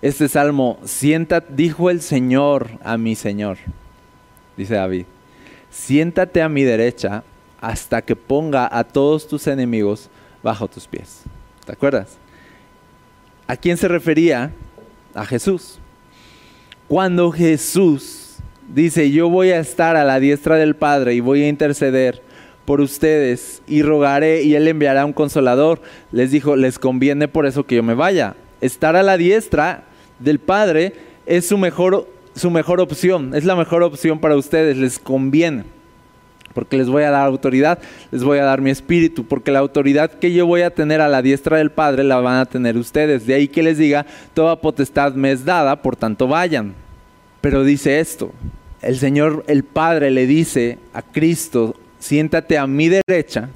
[0.00, 3.58] este salmo, siéntate, dijo el Señor a mi Señor,
[4.56, 5.06] dice David,
[5.70, 7.24] siéntate a mi derecha
[7.60, 10.08] hasta que ponga a todos tus enemigos
[10.42, 11.22] bajo tus pies.
[11.66, 12.16] ¿Te acuerdas?
[13.48, 14.52] ¿A quién se refería?
[15.14, 15.78] A Jesús.
[16.86, 18.36] Cuando Jesús
[18.74, 22.22] dice, yo voy a estar a la diestra del Padre y voy a interceder
[22.66, 25.80] por ustedes y rogaré y Él enviará un consolador,
[26.12, 28.36] les dijo, les conviene por eso que yo me vaya.
[28.60, 29.84] Estar a la diestra
[30.18, 30.92] del Padre
[31.24, 35.64] es su mejor, su mejor opción, es la mejor opción para ustedes, les conviene.
[36.58, 37.78] Porque les voy a dar autoridad,
[38.10, 41.06] les voy a dar mi espíritu, porque la autoridad que yo voy a tener a
[41.06, 43.28] la diestra del Padre la van a tener ustedes.
[43.28, 46.74] De ahí que les diga, toda potestad me es dada, por tanto vayan.
[47.40, 48.32] Pero dice esto,
[48.82, 53.50] el Señor, el Padre le dice a Cristo, siéntate a mi derecha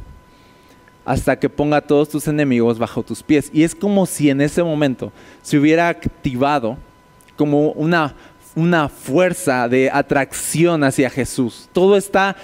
[1.05, 3.51] hasta que ponga todos tus enemigos bajo tus pies.
[3.53, 5.11] Y es como si en ese momento
[5.43, 6.77] se hubiera activado
[7.37, 8.15] como una,
[8.55, 11.69] una fuerza de atracción hacia Jesús.
[11.73, 12.37] Todo está,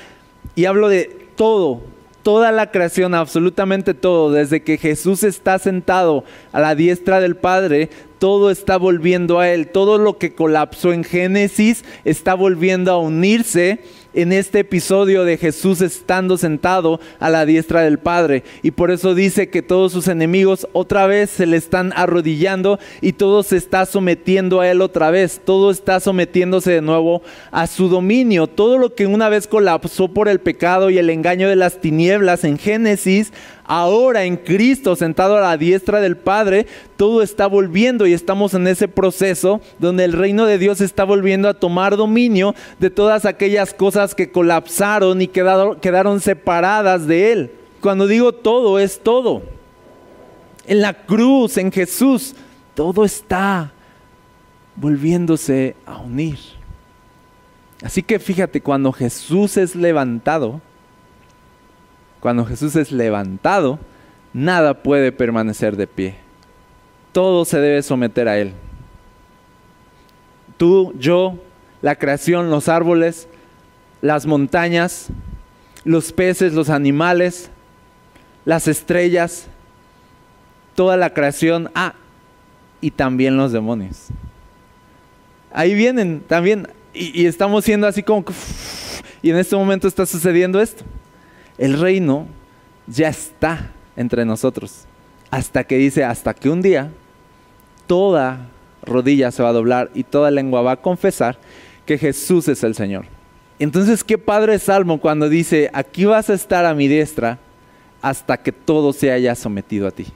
[0.58, 1.82] y hablo de todo,
[2.24, 7.90] toda la creación, absolutamente todo, desde que Jesús está sentado a la diestra del Padre,
[8.18, 9.68] todo está volviendo a Él.
[9.68, 13.78] Todo lo que colapsó en Génesis está volviendo a unirse
[14.14, 18.44] en este episodio de Jesús estando sentado a la diestra del Padre.
[18.62, 23.12] Y por eso dice que todos sus enemigos otra vez se le están arrodillando y
[23.12, 25.40] todo se está sometiendo a Él otra vez.
[25.44, 28.46] Todo está sometiéndose de nuevo a su dominio.
[28.46, 32.44] Todo lo que una vez colapsó por el pecado y el engaño de las tinieblas
[32.44, 33.32] en Génesis,
[33.68, 38.66] ahora en Cristo, sentado a la diestra del Padre, todo está volviendo y estamos en
[38.66, 43.74] ese proceso donde el reino de Dios está volviendo a tomar dominio de todas aquellas
[43.74, 47.52] cosas que colapsaron y quedaron, separadas de Él.
[47.80, 49.42] Cuando digo todo, es todo.
[50.66, 52.34] En la cruz, en Jesús,
[52.74, 53.70] todo está
[54.74, 56.38] volviéndose a unir.
[57.82, 60.60] Así que fíjate, cuando Jesús es levantado,
[62.20, 63.78] cuando Jesús es levantado,
[64.32, 66.16] nada puede permanecer de pie.
[67.12, 68.52] Todo se debe someter a Él.
[70.56, 71.38] Tú, yo,
[71.82, 73.28] la creación, los árboles,
[74.00, 75.08] las montañas,
[75.84, 77.50] los peces, los animales,
[78.44, 79.46] las estrellas,
[80.74, 81.94] toda la creación, ah,
[82.80, 84.08] y también los demonios.
[85.52, 88.24] Ahí vienen también, y, estamos siendo así como,
[89.22, 90.84] y en este momento está sucediendo esto.
[91.58, 92.26] El reino
[92.86, 94.86] ya está entre nosotros,
[95.30, 96.90] hasta que dice, hasta que un día
[97.86, 98.46] toda
[98.82, 101.38] rodilla se va a doblar y toda lengua va a confesar
[101.84, 103.06] que Jesús es el Señor.
[103.58, 107.38] Entonces, qué padre salmo cuando dice, aquí vas a estar a mi diestra
[108.00, 110.06] hasta que todo se haya sometido a ti.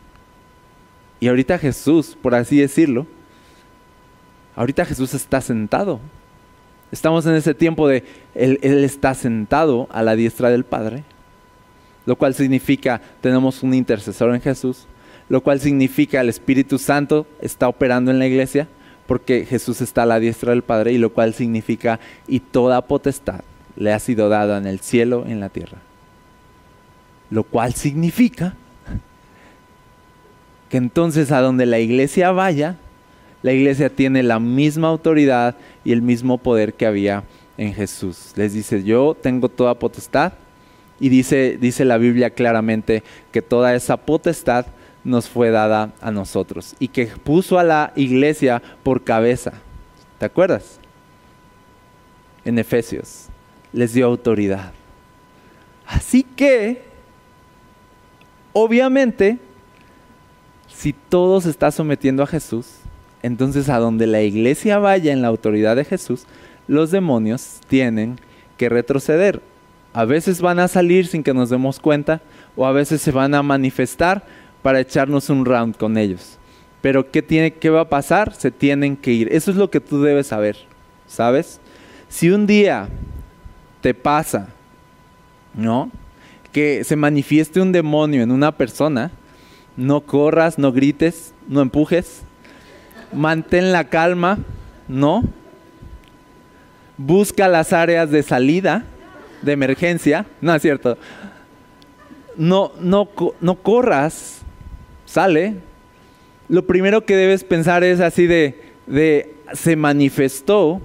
[1.19, 3.07] Y ahorita Jesús, por así decirlo,
[4.55, 6.01] ahorita Jesús está sentado.
[6.93, 11.05] Estamos en ese tiempo de él, él, está sentado a la diestra del Padre,
[12.07, 14.87] lo cual significa tenemos un intercesor en Jesús,
[15.29, 18.69] lo cual significa el Espíritu Santo está operando en la iglesia,
[19.07, 23.41] porque Jesús está a la diestra del Padre, y lo cual significa y toda potestad
[23.77, 25.79] le ha sido dada en el cielo y en la tierra.
[27.31, 28.55] Lo cual significa
[30.69, 32.77] que entonces a donde la iglesia vaya,
[33.43, 37.25] la iglesia tiene la misma autoridad y el mismo poder que había
[37.57, 38.33] en Jesús.
[38.37, 40.33] Les dice, yo tengo toda potestad
[41.03, 44.67] y dice, dice la Biblia claramente que toda esa potestad
[45.03, 49.53] nos fue dada a nosotros y que puso a la iglesia por cabeza.
[50.21, 50.79] ¿Te acuerdas?
[52.45, 53.27] En Efesios
[53.73, 54.73] les dio autoridad.
[55.89, 56.85] Así que,
[58.53, 59.39] obviamente,
[60.73, 62.77] si todo se está sometiendo a Jesús,
[63.25, 66.27] entonces a donde la iglesia vaya en la autoridad de Jesús,
[66.69, 68.21] los demonios tienen
[68.57, 69.43] que retroceder.
[69.93, 72.21] A veces van a salir sin que nos demos cuenta
[72.57, 74.25] o a veces se van a manifestar
[74.63, 76.39] para echarnos un round con ellos.
[76.81, 78.35] Pero ¿qué, tiene, ¿qué va a pasar?
[78.35, 79.29] Se tienen que ir.
[79.33, 80.57] Eso es lo que tú debes saber,
[81.07, 81.61] ¿sabes?
[82.09, 82.89] Si un día
[83.81, 84.49] te pasa,
[85.55, 85.91] ¿no?
[86.53, 89.11] Que se manifieste un demonio en una persona,
[89.77, 92.23] no corras, no grites, no empujes.
[93.13, 94.39] Mantén la calma,
[94.89, 95.23] ¿no?
[96.97, 98.85] Busca las áreas de salida,
[99.43, 100.27] de emergencia.
[100.41, 100.97] No es cierto.
[102.37, 103.09] No, no,
[103.41, 104.43] no corras,
[105.05, 105.57] sale.
[106.49, 110.81] Lo primero que debes pensar es así de, de se manifestó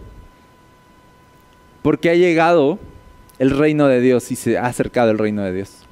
[1.81, 2.79] porque ha llegado
[3.39, 5.87] el reino de Dios y se ha acercado el reino de Dios.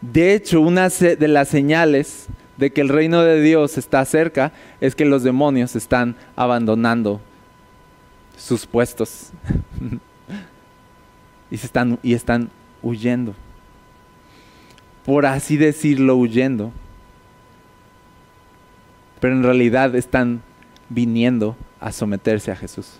[0.00, 4.94] De hecho, una de las señales de que el reino de Dios está cerca es
[4.94, 7.20] que los demonios están abandonando
[8.36, 9.30] sus puestos
[11.50, 12.50] y, están, y están
[12.82, 13.34] huyendo.
[15.04, 16.72] Por así decirlo, huyendo.
[19.20, 20.42] Pero en realidad están
[20.88, 22.98] viniendo a someterse a Jesús.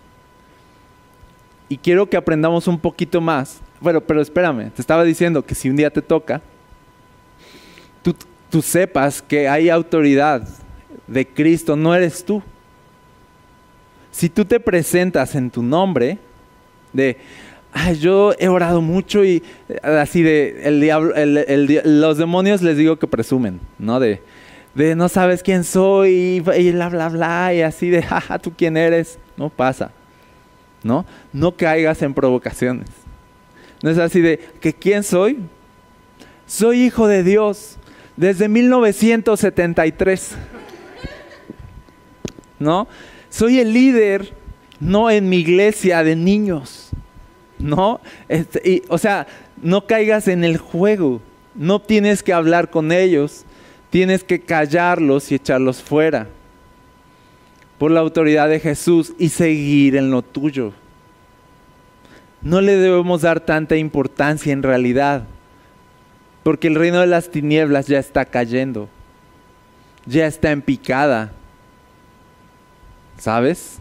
[1.68, 3.60] Y quiero que aprendamos un poquito más.
[3.80, 6.40] Bueno, pero espérame, te estaba diciendo que si un día te toca,
[8.50, 10.48] tú, sepas que hay autoridad
[11.06, 12.42] de Cristo, no eres tú.
[14.10, 16.18] Si tú te presentas en tu nombre,
[16.92, 17.18] de,
[17.98, 21.14] yo he orado mucho y eh, así de, el diablo,
[21.84, 24.00] los demonios les digo que presumen, ¿no?
[24.00, 24.20] De,
[24.94, 29.18] no sabes quién soy y, bla, bla, bla, y así de, jaja, tú quién eres,
[29.36, 29.90] no pasa,
[30.82, 31.04] ¿no?
[31.32, 32.88] No caigas en provocaciones.
[33.82, 35.38] No es así de, que quién soy?
[36.46, 37.76] Soy hijo de Dios
[38.16, 40.36] desde 1973.
[42.58, 42.88] ¿No?
[43.28, 44.32] Soy el líder,
[44.80, 46.90] no en mi iglesia de niños.
[47.58, 48.00] ¿No?
[48.28, 49.26] Este, o sea,
[49.62, 51.20] no caigas en el juego.
[51.54, 53.44] No tienes que hablar con ellos.
[53.90, 56.28] Tienes que callarlos y echarlos fuera.
[57.78, 60.72] Por la autoridad de Jesús y seguir en lo tuyo.
[62.42, 65.24] No le debemos dar tanta importancia en realidad
[66.46, 68.88] porque el reino de las tinieblas ya está cayendo,
[70.06, 71.32] ya está en picada.
[73.18, 73.78] ¿Sabes?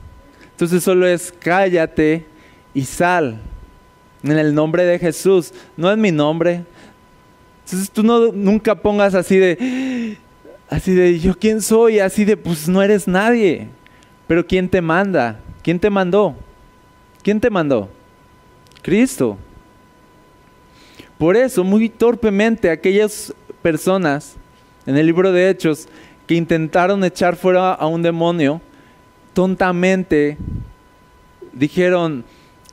[0.49, 2.25] Entonces solo es cállate
[2.73, 3.39] y sal.
[4.25, 6.63] En el nombre de Jesús, no es mi nombre.
[7.63, 10.17] Entonces tú no, nunca pongas así de,
[10.67, 13.67] así de, yo quién soy, así de, pues no eres nadie.
[14.25, 15.39] Pero ¿quién te manda?
[15.61, 16.35] ¿Quién te mandó?
[17.21, 17.87] ¿Quién te mandó?
[18.81, 19.37] Cristo.
[21.19, 24.35] Por eso, muy torpemente, aquellas personas
[24.87, 25.87] en el libro de Hechos
[26.25, 28.59] que intentaron echar fuera a un demonio,
[29.33, 30.37] tontamente
[31.53, 32.25] dijeron,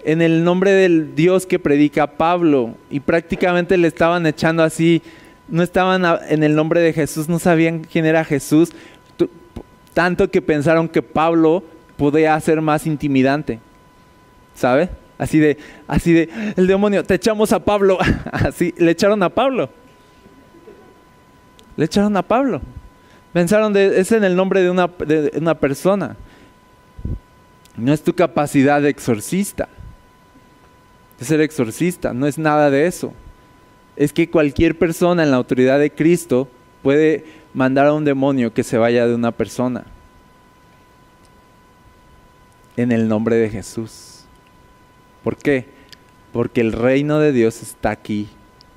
[0.04, 5.02] en el nombre del Dios que predica Pablo, y prácticamente le estaban echando así,
[5.48, 8.72] no estaban en el nombre de Jesús, no sabían quién era Jesús,
[9.94, 11.62] tanto que pensaron que Pablo
[11.96, 13.60] podía ser más intimidante,
[14.54, 14.90] ¿sabe?
[15.18, 17.98] Así de, así de, el demonio, te echamos a Pablo,
[18.32, 19.70] así, le echaron a Pablo,
[21.76, 22.60] le echaron a Pablo.
[23.32, 26.16] Pensaron, de, es en el nombre de una, de una persona.
[27.76, 29.68] No es tu capacidad de exorcista.
[31.22, 33.12] Ser exorcista, no es nada de eso.
[33.96, 36.48] Es que cualquier persona en la autoridad de Cristo
[36.82, 39.84] puede mandar a un demonio que se vaya de una persona.
[42.76, 44.24] En el nombre de Jesús.
[45.22, 45.66] ¿Por qué?
[46.32, 48.28] Porque el reino de Dios está aquí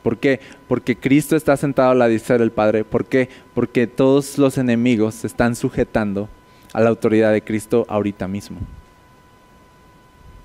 [0.06, 0.40] ¿Por qué?
[0.68, 2.84] Porque Cristo está sentado a la diestra del Padre.
[2.84, 3.28] ¿Por qué?
[3.56, 6.30] Porque todos los enemigos se están sujetando
[6.74, 8.60] a la autoridad de Cristo ahorita mismo.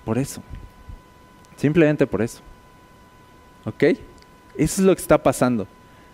[0.06, 0.42] Por eso.
[1.60, 2.40] Simplemente por eso.
[3.66, 3.82] ¿Ok?
[3.82, 3.98] Eso
[4.56, 5.66] es lo que está pasando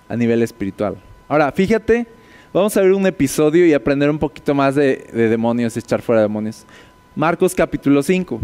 [0.09, 0.97] a nivel espiritual.
[1.29, 2.05] Ahora, fíjate,
[2.53, 6.21] vamos a ver un episodio y aprender un poquito más de, de demonios, echar fuera
[6.21, 6.65] demonios.
[7.15, 8.41] Marcos capítulo 5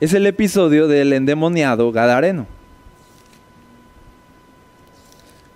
[0.00, 2.48] es el episodio del endemoniado Gadareno.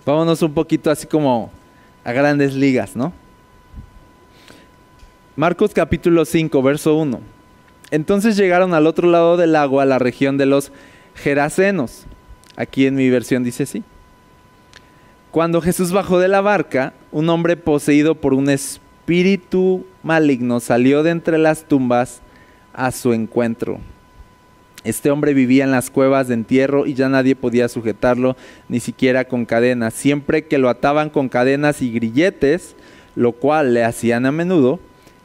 [0.05, 1.51] Vámonos un poquito así como
[2.05, 3.11] a grandes ligas, ¿no?
[5.35, 7.38] Marcos capítulo 5, verso 1.
[7.91, 10.71] Entonces llegaron al otro lado del agua, a la región de los
[11.15, 12.05] Gerasenos.
[12.55, 13.83] Aquí en mi versión dice así.
[15.31, 21.11] Cuando Jesús bajó de la barca, un hombre poseído por un espíritu maligno salió de
[21.11, 22.21] entre las tumbas
[22.73, 23.79] a su encuentro.
[24.83, 28.37] Este hombre vivía en las cuevas de entierro y ya nadie podía sujetarlo,
[28.69, 29.93] ni siquiera con cadenas.
[29.93, 32.75] Siempre que lo ataban con cadenas y grilletes,
[33.15, 34.79] lo cual le hacían a menudo,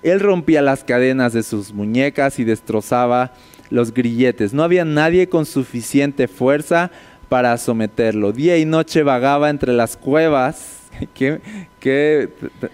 [0.05, 3.33] él rompía las cadenas de sus muñecas y destrozaba
[3.71, 4.53] los grilletes.
[4.53, 6.91] No había nadie con suficiente fuerza
[7.29, 8.33] para someterlo.
[8.33, 10.83] Día y noche vagaba entre las cuevas.
[11.15, 12.31] qué,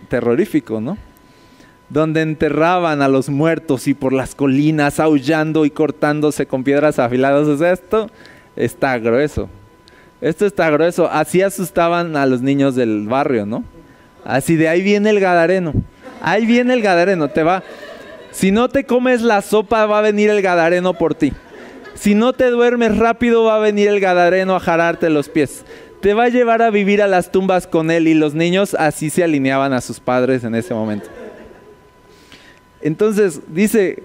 [0.08, 0.98] terrorífico, ¿no?
[1.88, 7.60] donde enterraban a los muertos y por las colinas aullando y cortándose con piedras afiladas.
[7.60, 8.08] esto
[8.54, 9.48] está grueso.
[10.20, 11.10] Esto está grueso.
[11.10, 13.64] Así asustaban a los niños del barrio, ¿no?
[14.24, 15.72] Así de ahí viene el gadareno.
[16.20, 17.28] Ahí viene el gadareno.
[17.28, 17.62] Te va.
[18.30, 21.32] Si no te comes la sopa, va a venir el gadareno por ti.
[21.94, 25.64] Si no te duermes rápido, va a venir el gadareno a jararte los pies.
[26.00, 29.10] Te va a llevar a vivir a las tumbas con él y los niños así
[29.10, 31.08] se alineaban a sus padres en ese momento.
[32.80, 34.02] Entonces dice,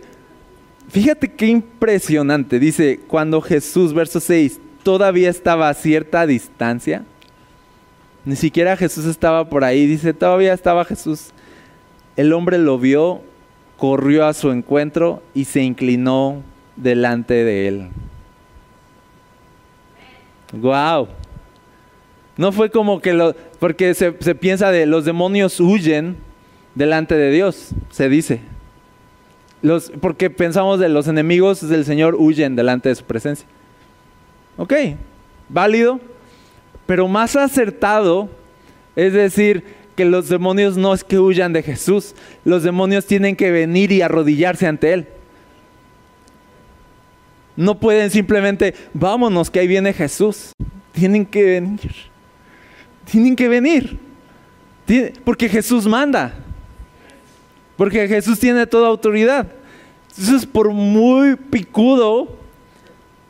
[0.90, 7.06] fíjate qué impresionante, dice, cuando Jesús, verso 6, todavía estaba a cierta distancia,
[8.26, 11.32] ni siquiera Jesús estaba por ahí, dice, todavía estaba Jesús.
[12.16, 13.22] El hombre lo vio,
[13.78, 16.42] corrió a su encuentro y se inclinó
[16.76, 17.88] delante de él.
[20.54, 21.08] Wow.
[22.38, 26.18] No fue como que lo, porque se, piensa de los demonios huyen
[26.76, 28.42] delante de Dios, se dice
[30.00, 33.48] porque pensamos de los enemigos del Señor huyen delante de su presencia.
[34.58, 34.74] Ok,
[35.50, 36.00] válido,
[36.86, 38.30] pero más acertado
[38.96, 39.64] es decir
[39.96, 44.02] que los demonios no es que huyan de Jesús, los demonios tienen que venir y
[44.02, 45.08] arrodillarse ante Él.
[47.56, 50.52] No pueden simplemente, vámonos, que ahí viene Jesús.
[50.92, 51.92] Tienen que venir.
[53.10, 53.98] Tienen que venir.
[55.24, 56.34] Porque Jesús manda.
[57.78, 59.48] Porque Jesús tiene toda autoridad.
[60.18, 62.38] Entonces, por muy picudo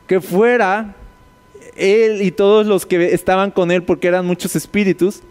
[0.06, 0.94] que fuera
[1.76, 5.22] él y todos los que estaban con él, porque eran muchos espíritus,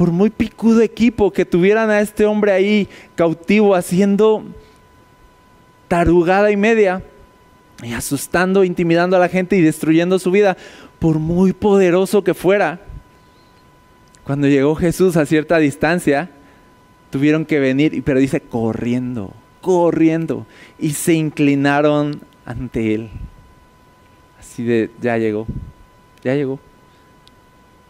[0.00, 4.42] por muy picudo equipo que tuvieran a este hombre ahí cautivo haciendo
[5.88, 7.02] tarugada y media,
[7.82, 10.56] y asustando, intimidando a la gente y destruyendo su vida,
[10.98, 12.80] por muy poderoso que fuera,
[14.24, 16.30] cuando llegó Jesús a cierta distancia,
[17.10, 20.46] tuvieron que venir, pero dice corriendo, corriendo,
[20.78, 23.10] y se inclinaron ante él.
[24.38, 25.46] Así de, ya llegó,
[26.24, 26.58] ya llegó.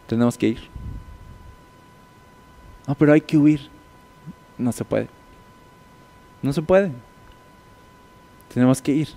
[0.07, 0.70] Tenemos que ir.
[2.87, 3.69] No, pero hay que huir.
[4.57, 5.07] No se puede.
[6.41, 6.91] No se puede.
[8.53, 9.09] Tenemos que ir.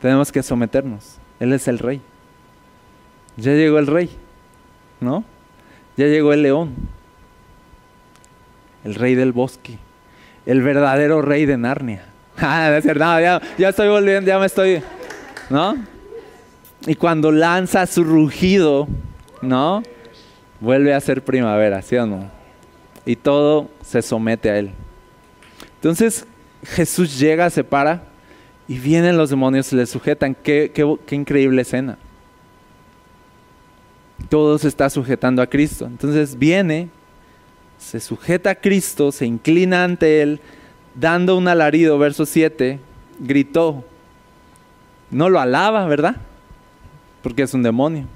[0.00, 1.18] Tenemos que someternos.
[1.38, 2.00] Él es el rey.
[3.36, 4.10] Ya llegó el rey.
[5.00, 5.24] ¿No?
[5.96, 6.74] Ya llegó el león
[8.84, 9.78] el rey del bosque,
[10.46, 12.06] el verdadero rey de Narnia.
[12.44, 14.82] Ah, no, ya, ya estoy volviendo, ya me estoy,
[15.50, 15.76] ¿no?
[16.86, 18.88] Y cuando lanza su rugido,
[19.42, 19.82] ¿no?
[20.58, 22.30] Vuelve a ser primavera, ¿sí o no?
[23.04, 24.70] Y todo se somete a él.
[25.76, 26.26] Entonces,
[26.64, 28.04] Jesús llega, se para
[28.68, 30.34] y vienen los demonios y le sujetan.
[30.34, 31.98] Qué, qué increíble escena.
[34.28, 35.86] Todo se está sujetando a Cristo.
[35.86, 36.88] Entonces viene,
[37.78, 40.40] se sujeta a Cristo, se inclina ante Él,
[40.94, 42.78] dando un alarido, verso 7,
[43.18, 43.84] gritó.
[45.10, 46.16] No lo alaba, ¿verdad?
[47.22, 48.06] Porque es un demonio.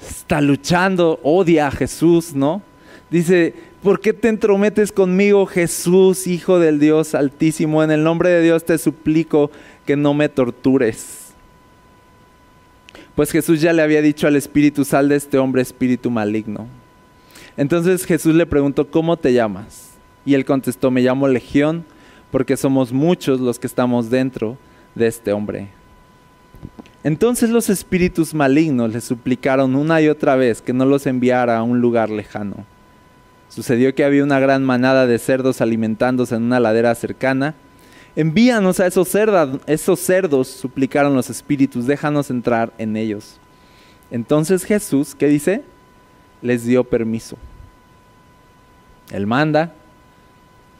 [0.00, 2.62] Está luchando, odia a Jesús, ¿no?
[3.10, 3.54] Dice,
[3.86, 7.84] ¿por qué te entrometes conmigo, Jesús, Hijo del Dios Altísimo?
[7.84, 9.52] En el nombre de Dios te suplico
[9.84, 11.28] que no me tortures.
[13.14, 16.66] Pues Jesús ya le había dicho al espíritu, sal de este hombre, espíritu maligno.
[17.56, 19.92] Entonces Jesús le preguntó, ¿cómo te llamas?
[20.24, 21.84] Y él contestó, me llamo Legión,
[22.32, 24.58] porque somos muchos los que estamos dentro
[24.96, 25.68] de este hombre.
[27.04, 31.62] Entonces los espíritus malignos le suplicaron una y otra vez que no los enviara a
[31.62, 32.66] un lugar lejano.
[33.48, 37.54] Sucedió que había una gran manada de cerdos alimentándose en una ladera cercana.
[38.16, 43.38] Envíanos a esos, cerdos, suplicaron los espíritus, déjanos entrar en ellos.
[44.10, 45.62] Entonces Jesús, ¿qué dice?
[46.42, 47.36] Les dio permiso.
[49.10, 49.72] Él manda,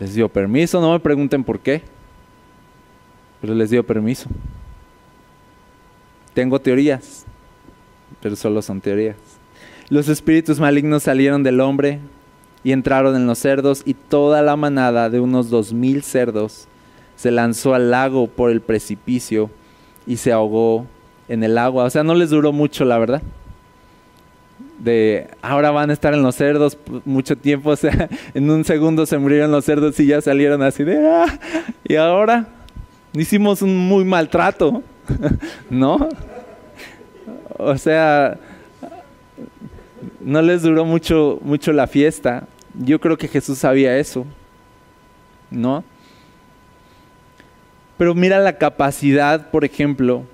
[0.00, 1.82] les dio permiso, no me pregunten por qué,
[3.40, 4.28] pero les dio permiso.
[6.34, 7.24] Tengo teorías,
[8.20, 9.16] pero solo son teorías.
[9.88, 12.00] Los espíritus malignos salieron del hombre
[12.66, 16.66] y entraron en los cerdos y toda la manada de unos dos mil cerdos
[17.14, 19.50] se lanzó al lago por el precipicio
[20.04, 20.84] y se ahogó
[21.28, 21.84] en el agua.
[21.84, 23.22] O sea, no les duró mucho, la verdad.
[24.80, 29.06] De ahora van a estar en los cerdos mucho tiempo, o sea, en un segundo
[29.06, 31.38] se murieron los cerdos y ya salieron así de, ah,
[31.84, 32.48] y ahora
[33.12, 34.82] hicimos un muy maltrato.
[35.70, 36.08] ¿No?
[37.58, 38.36] O sea,
[40.20, 42.48] no les duró mucho, mucho la fiesta.
[42.78, 44.26] Yo creo que Jesús sabía eso.
[45.50, 45.84] ¿No?
[47.98, 50.24] Pero mira la capacidad, por ejemplo,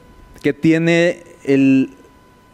[0.42, 1.90] que tiene el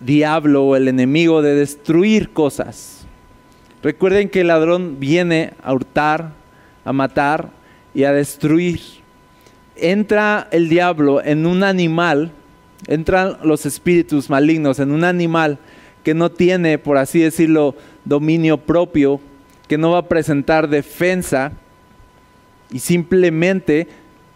[0.01, 3.07] diablo o el enemigo de destruir cosas.
[3.83, 6.33] Recuerden que el ladrón viene a hurtar,
[6.85, 7.51] a matar
[7.95, 8.81] y a destruir
[9.81, 12.33] entra el diablo en un animal,
[12.87, 15.59] entran los espíritus malignos en un animal
[16.03, 17.75] que no tiene, por así decirlo,
[18.05, 19.21] dominio propio,
[19.69, 21.53] que no va a presentar defensa
[22.71, 23.87] y simplemente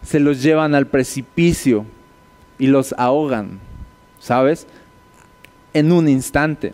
[0.01, 1.85] se los llevan al precipicio
[2.59, 3.59] y los ahogan,
[4.19, 4.67] ¿sabes?
[5.73, 6.73] En un instante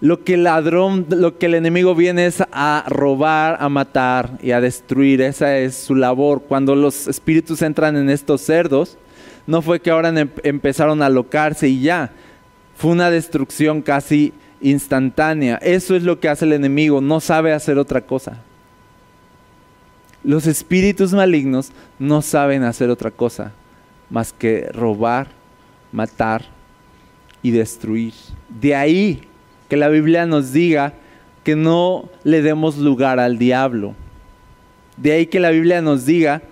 [0.00, 4.52] lo que el ladrón, lo que el enemigo viene es a robar, a matar y
[4.52, 5.20] a destruir.
[5.20, 6.42] Esa es su labor.
[6.48, 8.96] Cuando los espíritus entran en estos cerdos,
[9.46, 12.12] no fue que ahora em-, empezaron a alocarse y ya.
[12.76, 15.56] Fue una destrucción casi instantánea.
[15.56, 17.00] Eso es lo que hace el enemigo.
[17.00, 18.38] No sabe hacer otra cosa.
[20.22, 23.52] Los espíritus malignos no saben hacer otra cosa
[24.10, 25.28] más que robar,
[25.92, 26.44] matar
[27.42, 28.12] y destruir.
[28.48, 29.22] De ahí
[29.68, 30.94] que la Biblia nos diga
[31.44, 33.94] que no le demos lugar al diablo.
[34.96, 36.42] De ahí que la Biblia nos diga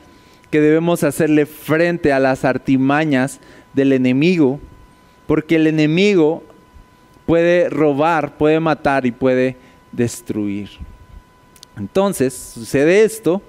[0.50, 3.40] que debemos hacerle frente a las artimañas
[3.74, 4.60] del enemigo,
[5.26, 6.42] porque el enemigo
[7.28, 9.54] puede robar, puede matar y puede
[9.92, 10.70] destruir.
[11.76, 13.42] Entonces sucede esto,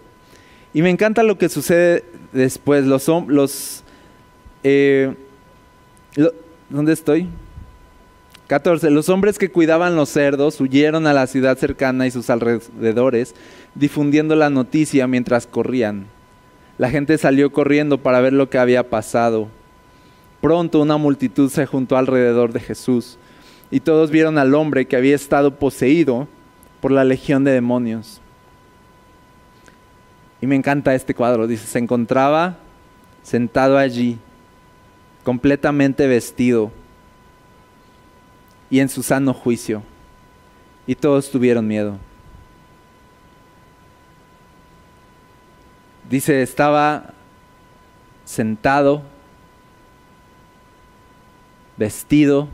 [0.73, 2.03] y me encanta lo que sucede
[2.33, 2.83] después.
[2.83, 3.83] Los, los
[4.65, 5.15] eh,
[6.69, 7.29] ¿Dónde estoy?
[8.47, 8.89] 14.
[8.89, 13.33] Los hombres que cuidaban los cerdos huyeron a la ciudad cercana y sus alrededores,
[13.75, 16.05] difundiendo la noticia mientras corrían.
[16.77, 19.47] La gente salió corriendo para ver lo que había pasado.
[20.41, 23.17] Pronto una multitud se juntó alrededor de Jesús
[23.71, 26.27] y todos vieron al hombre que había estado poseído
[26.81, 28.21] por la legión de demonios.
[30.41, 31.47] Y me encanta este cuadro.
[31.47, 32.57] Dice, se encontraba
[33.21, 34.17] sentado allí,
[35.23, 36.71] completamente vestido
[38.69, 39.83] y en su sano juicio.
[40.87, 41.97] Y todos tuvieron miedo.
[46.09, 47.13] Dice, estaba
[48.25, 49.03] sentado,
[51.77, 52.47] vestido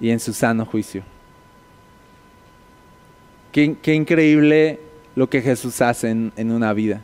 [0.00, 1.02] y en su sano juicio.
[3.52, 4.80] Qué, increíble
[5.14, 7.02] lo que Jesús hace en, en una vida.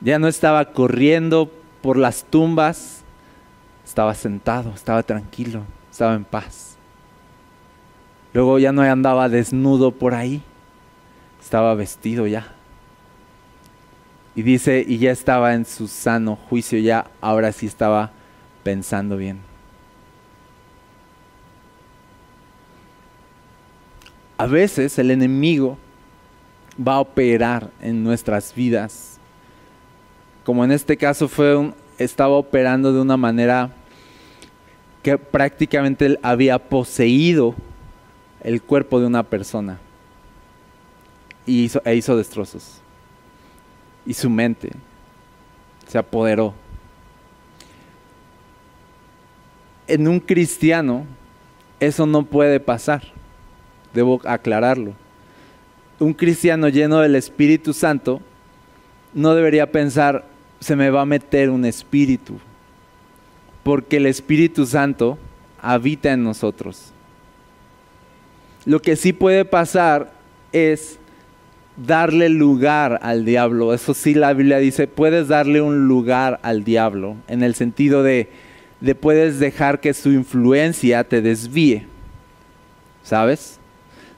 [0.00, 1.50] Ya no estaba corriendo
[1.82, 3.02] por las tumbas,
[3.84, 6.76] estaba sentado, estaba tranquilo, estaba en paz.
[8.32, 10.42] Luego ya no andaba desnudo por ahí,
[11.40, 12.46] estaba vestido ya.
[14.34, 18.12] Y dice, y ya estaba en su sano juicio, ya ahora sí estaba
[18.62, 19.49] pensando bien.
[24.40, 25.76] A veces el enemigo
[26.80, 29.18] va a operar en nuestras vidas.
[30.44, 33.70] Como en este caso fue estaba operando de una manera
[35.02, 37.54] que prácticamente él había poseído
[38.42, 39.78] el cuerpo de una persona
[41.44, 42.80] y hizo, e hizo destrozos.
[44.06, 44.70] Y su mente
[45.86, 46.54] se apoderó.
[49.86, 51.04] En un cristiano
[51.78, 53.19] eso no puede pasar.
[53.94, 54.94] Debo aclararlo.
[55.98, 58.20] Un cristiano lleno del Espíritu Santo
[59.12, 60.24] no debería pensar,
[60.60, 62.38] se me va a meter un espíritu,
[63.62, 65.18] porque el Espíritu Santo
[65.60, 66.92] habita en nosotros.
[68.64, 70.12] Lo que sí puede pasar
[70.52, 70.98] es
[71.76, 73.72] darle lugar al diablo.
[73.72, 78.28] Eso sí la Biblia dice, puedes darle un lugar al diablo, en el sentido de,
[78.80, 81.86] de puedes dejar que su influencia te desvíe.
[83.02, 83.59] ¿Sabes?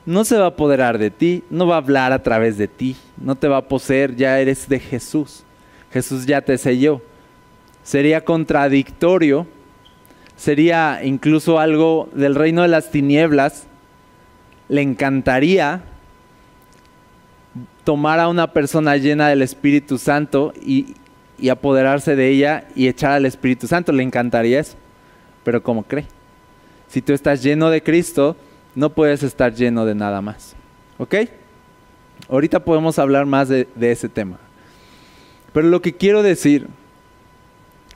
[0.05, 2.96] No se va a apoderar de ti, no va a hablar a través de ti,
[3.16, 5.44] no te va a poseer, ya eres de Jesús.
[5.92, 7.00] Jesús ya te selló.
[7.84, 9.46] Sería contradictorio,
[10.36, 13.66] sería incluso algo del reino de las tinieblas.
[14.68, 15.82] Le encantaría
[17.84, 20.94] tomar a una persona llena del Espíritu Santo y,
[21.38, 23.92] y apoderarse de ella y echar al Espíritu Santo.
[23.92, 24.76] Le encantaría eso.
[25.44, 26.07] Pero ¿cómo cree?
[26.88, 28.36] Si tú estás lleno de Cristo,
[28.75, 30.55] no puedes estar lleno de nada más.
[30.99, 31.14] ¿Ok?
[32.29, 34.39] Ahorita podemos hablar más de, de ese tema.
[35.53, 36.68] Pero lo que quiero decir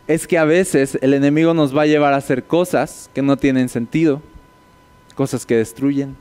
[0.06, 3.36] es que a veces el enemigo nos va a llevar a hacer cosas que no
[3.36, 4.22] tienen sentido,
[5.14, 6.16] cosas que destruyen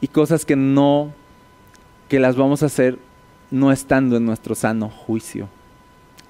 [0.00, 1.12] y cosas que no,
[2.08, 2.98] que las vamos a hacer
[3.50, 5.48] no estando en nuestro sano juicio.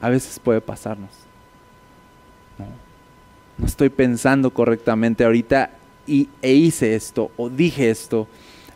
[0.00, 1.10] A veces puede pasarnos.
[3.62, 5.70] No, estoy pensando correctamente ahorita
[6.06, 8.26] y, e hice esto o dije esto.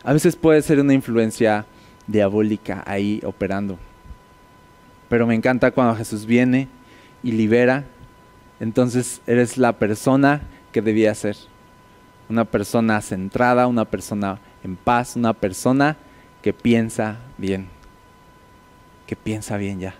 [0.03, 1.65] A veces puede ser una influencia
[2.07, 3.77] diabólica ahí operando.
[5.09, 6.69] Pero me encanta cuando Jesús viene
[7.21, 7.83] y libera.
[8.61, 11.35] Entonces eres la persona que debía ser.
[12.29, 15.97] Una persona centrada, una persona en paz, una persona
[16.41, 17.67] que piensa bien.
[19.05, 19.95] Que piensa bien ya.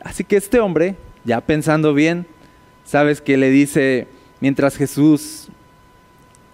[0.00, 2.26] Así que este hombre, ya pensando bien,
[2.92, 4.06] sabes que le dice,
[4.40, 5.48] mientras Jesús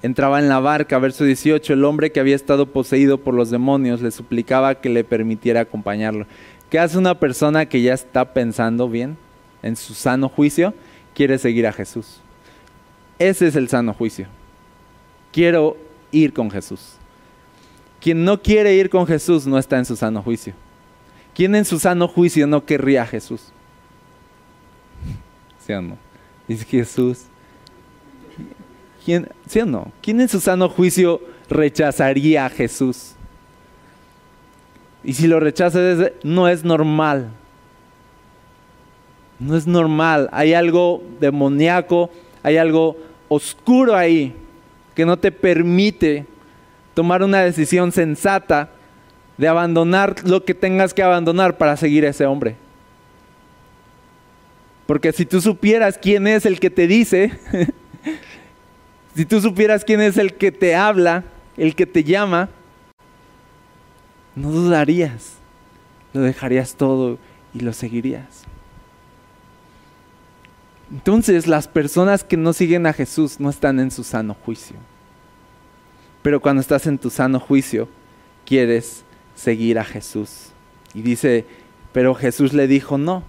[0.02, 4.02] entraba en la barca, verso 18, el hombre que había estado poseído por los demonios
[4.02, 6.26] le suplicaba que le permitiera acompañarlo.
[6.70, 9.16] ¿Qué hace una persona que ya está pensando bien,
[9.64, 10.74] en su sano juicio?
[11.12, 12.20] Quiere seguir a Jesús.
[13.18, 14.28] Ese es el sano juicio.
[15.32, 15.76] Quiero
[16.12, 16.98] ir con Jesús.
[18.00, 20.54] Quien no quiere ir con Jesús no está en su sano juicio.
[21.34, 23.42] ¿Quién en su sano juicio no querría a Jesús?
[25.66, 26.07] ¿Sí o no?
[26.48, 27.24] Dice Jesús,
[29.04, 29.92] ¿Quién, ¿Sí o no?
[30.02, 33.12] ¿Quién en su sano juicio rechazaría a Jesús?
[35.02, 35.78] Y si lo rechaza,
[36.22, 37.28] no es normal.
[39.38, 40.28] No es normal.
[40.32, 42.10] Hay algo demoníaco,
[42.42, 42.96] hay algo
[43.28, 44.34] oscuro ahí
[44.94, 46.26] que no te permite
[46.92, 48.70] tomar una decisión sensata
[49.36, 52.56] de abandonar lo que tengas que abandonar para seguir a ese hombre.
[54.88, 57.38] Porque si tú supieras quién es el que te dice,
[59.18, 61.24] Si tú supieras quién es el que te habla,
[61.56, 62.50] el que te llama,
[64.36, 65.38] no dudarías,
[66.12, 67.18] lo dejarías todo
[67.52, 68.44] y lo seguirías.
[70.92, 74.76] Entonces las personas que no siguen a Jesús no están en su sano juicio.
[76.22, 77.88] Pero cuando estás en tu sano juicio,
[78.46, 79.02] quieres
[79.34, 80.50] seguir a Jesús.
[80.94, 81.44] Y dice,
[81.92, 83.24] pero Jesús le dijo, no,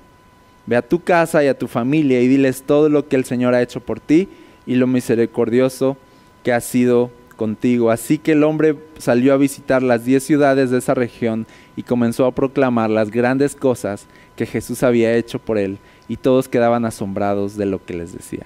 [0.70, 3.55] ve a tu casa y a tu familia y diles todo lo que el Señor
[3.55, 4.30] ha hecho por ti
[4.67, 5.97] y lo misericordioso
[6.43, 7.89] que ha sido contigo.
[7.89, 12.28] Así que el hombre salió a visitar las diez ciudades de esa región y comenzó
[12.28, 14.05] a proclamar las grandes cosas
[14.36, 18.45] que Jesús había hecho por él, y todos quedaban asombrados de lo que les decía.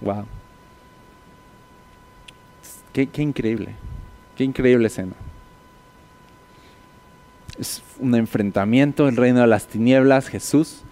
[0.00, 0.26] Wow.
[2.92, 3.76] Qué, increíble,
[4.36, 5.12] qué increíble escena.
[7.58, 10.82] Es un enfrentamiento, el reino de las tinieblas, Jesús,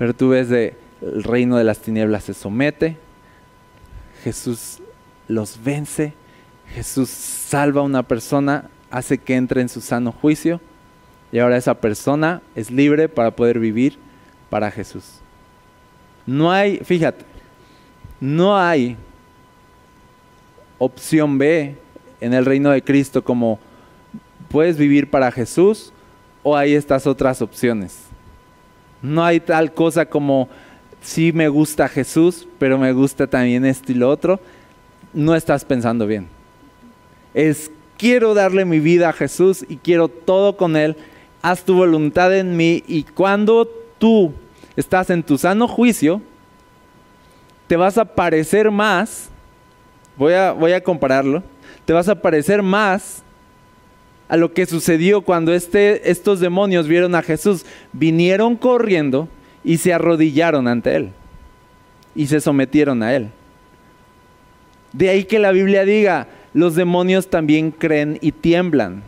[0.00, 2.96] pero tú ves de el reino de las tinieblas se somete,
[4.24, 4.78] Jesús
[5.28, 6.14] los vence,
[6.74, 10.58] Jesús salva a una persona, hace que entre en su sano juicio
[11.30, 13.98] y ahora esa persona es libre para poder vivir
[14.48, 15.04] para Jesús.
[16.24, 17.26] No hay, fíjate,
[18.20, 18.96] no hay
[20.78, 21.76] opción B
[22.22, 23.58] en el reino de Cristo como
[24.48, 25.92] puedes vivir para Jesús
[26.42, 28.09] o hay estas otras opciones.
[29.02, 30.48] No hay tal cosa como
[31.00, 34.40] sí me gusta Jesús, pero me gusta también esto y lo otro,
[35.12, 36.28] no estás pensando bien.
[37.34, 40.96] Es quiero darle mi vida a Jesús y quiero todo con Él.
[41.42, 44.32] Haz tu voluntad en mí y cuando tú
[44.76, 46.20] estás en tu sano juicio,
[47.66, 49.28] te vas a parecer más,
[50.16, 51.42] voy a, voy a compararlo,
[51.84, 53.22] te vas a parecer más
[54.30, 57.66] a lo que sucedió cuando este, estos demonios vieron a Jesús.
[57.92, 59.28] Vinieron corriendo
[59.64, 61.10] y se arrodillaron ante Él
[62.14, 63.30] y se sometieron a Él.
[64.92, 69.02] De ahí que la Biblia diga, los demonios también creen y tiemblan.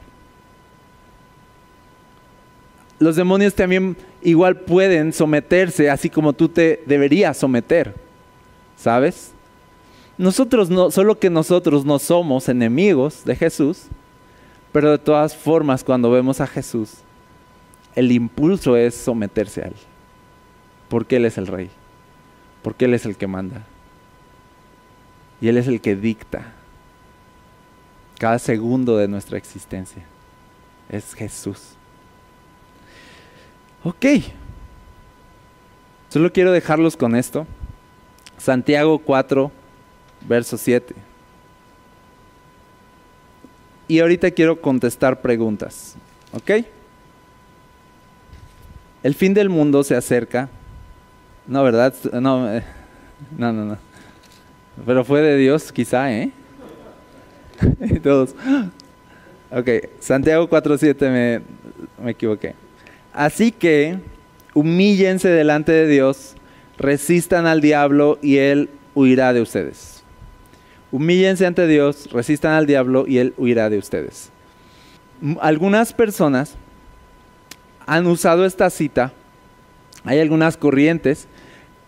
[2.99, 7.95] Los demonios también igual pueden someterse, así como tú te deberías someter.
[8.77, 9.31] ¿Sabes?
[10.19, 13.87] Nosotros no, solo que nosotros no somos enemigos de Jesús,
[14.73, 16.95] pero de todas formas cuando vemos a Jesús,
[17.95, 19.77] el impulso es someterse a Él,
[20.89, 21.71] porque Él es el rey,
[22.63, 23.63] porque Él es el que manda,
[25.41, 26.53] y Él es el que dicta
[28.19, 30.05] cada segundo de nuestra existencia.
[30.89, 31.75] Es Jesús.
[33.83, 34.07] Ok.
[36.09, 37.49] Solo quiero dejarlos con esto.
[38.39, 39.51] Santiago 4,
[40.29, 40.95] verso 7.
[43.93, 45.97] Y ahorita quiero contestar preguntas.
[46.33, 46.65] ¿Ok?
[49.03, 50.49] El fin del mundo se acerca.
[51.47, 51.93] No, ¿verdad?
[52.11, 52.63] No, eh,
[53.37, 53.77] no, no, no.
[54.87, 56.31] Pero fue de Dios, quizá, ¿eh?
[58.03, 58.35] todos.
[59.51, 59.69] Ok,
[60.01, 61.43] Santiago 4.7 me,
[62.03, 62.55] me equivoqué.
[63.13, 63.99] Así que
[64.55, 66.35] humíllense delante de Dios,
[66.79, 70.02] resistan al diablo y él huirá de ustedes.
[70.93, 74.31] Humíllense ante Dios, resistan al diablo y él huirá de ustedes.
[75.41, 76.55] Algunas personas
[77.87, 79.13] han usado esta cita,
[80.05, 81.27] hay algunas corrientes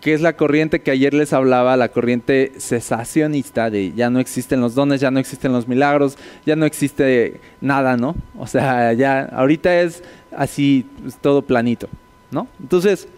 [0.01, 4.61] que es la corriente que ayer les hablaba, la corriente cesacionista de ya no existen
[4.61, 8.15] los dones, ya no existen los milagros, ya no existe nada, ¿no?
[8.39, 10.03] O sea, ya ahorita es
[10.37, 11.89] así pues, todo planito,
[12.31, 12.49] ¿no?
[12.61, 13.09] Entonces,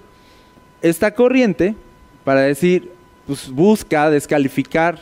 [0.80, 1.74] esta corriente,
[2.22, 2.92] para decir,
[3.26, 5.00] pues busca descalificar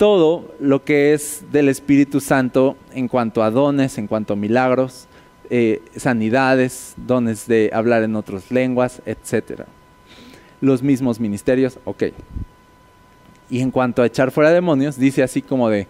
[0.00, 5.08] todo lo que es del Espíritu Santo en cuanto a dones, en cuanto a milagros,
[5.50, 9.66] eh, sanidades, dones de hablar en otras lenguas, etcétera
[10.60, 12.04] los mismos ministerios, ok.
[13.48, 15.86] Y en cuanto a echar fuera demonios, dice así como de,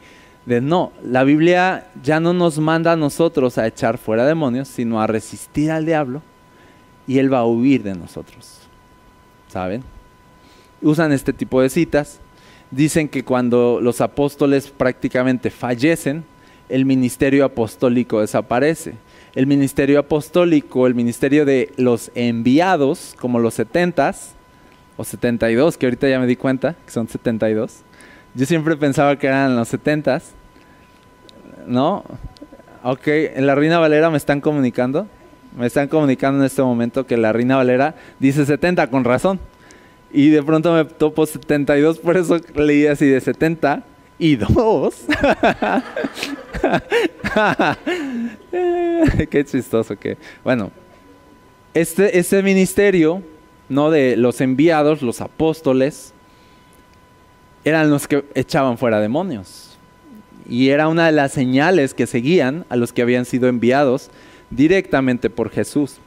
[0.47, 5.01] de no, la Biblia ya no nos manda a nosotros a echar fuera demonios, sino
[5.01, 6.23] a resistir al diablo
[7.07, 8.59] y él va a huir de nosotros.
[9.49, 9.83] ¿Saben?
[10.81, 12.21] Usan este tipo de citas.
[12.71, 16.25] Dicen que cuando los apóstoles prácticamente fallecen,
[16.69, 18.95] el ministerio apostólico desaparece.
[19.35, 24.35] El ministerio apostólico, el ministerio de los enviados, como los setentas,
[24.97, 27.83] o 72, que ahorita ya me di cuenta que son 72.
[28.35, 30.23] Yo siempre pensaba que eran los 70s.
[31.67, 32.05] ¿No?
[32.83, 35.07] Ok, en la Reina Valera me están comunicando.
[35.57, 39.41] Me están comunicando en este momento que la Reina Valera dice 70 con razón.
[40.13, 43.85] Y de pronto me topo 72, por eso leí así de 70
[44.19, 44.95] y 2.
[49.31, 50.17] Qué chistoso que.
[50.43, 50.71] Bueno,
[51.75, 53.23] este, este ministerio
[53.71, 56.13] no de los enviados, los apóstoles,
[57.65, 59.79] eran los que echaban fuera demonios.
[60.49, 64.11] Y era una de las señales que seguían a los que habían sido enviados
[64.51, 65.99] directamente por Jesús.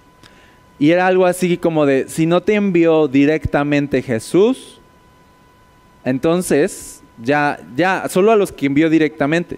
[0.79, 4.79] Y era algo así como de, si no te envió directamente Jesús,
[6.03, 9.57] entonces ya, ya, solo a los que envió directamente.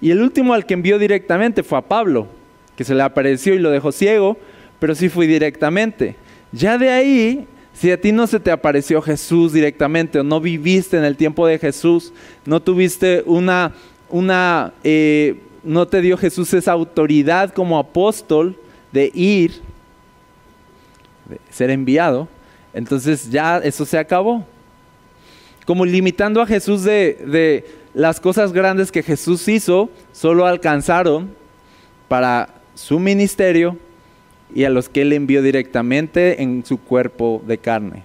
[0.00, 2.28] Y el último al que envió directamente fue a Pablo,
[2.76, 4.36] que se le apareció y lo dejó ciego,
[4.78, 6.16] pero sí fue directamente.
[6.52, 10.96] Ya de ahí, si a ti no se te apareció Jesús directamente o no viviste
[10.96, 12.12] en el tiempo de Jesús,
[12.46, 13.72] no tuviste una,
[14.08, 18.56] una eh, no te dio Jesús esa autoridad como apóstol
[18.92, 19.62] de ir,
[21.50, 22.28] ser enviado,
[22.72, 24.46] entonces ya eso se acabó.
[25.66, 27.64] Como limitando a Jesús de, de
[27.94, 31.30] las cosas grandes que Jesús hizo, solo alcanzaron
[32.08, 33.78] para su ministerio
[34.54, 38.04] y a los que él envió directamente en su cuerpo de carne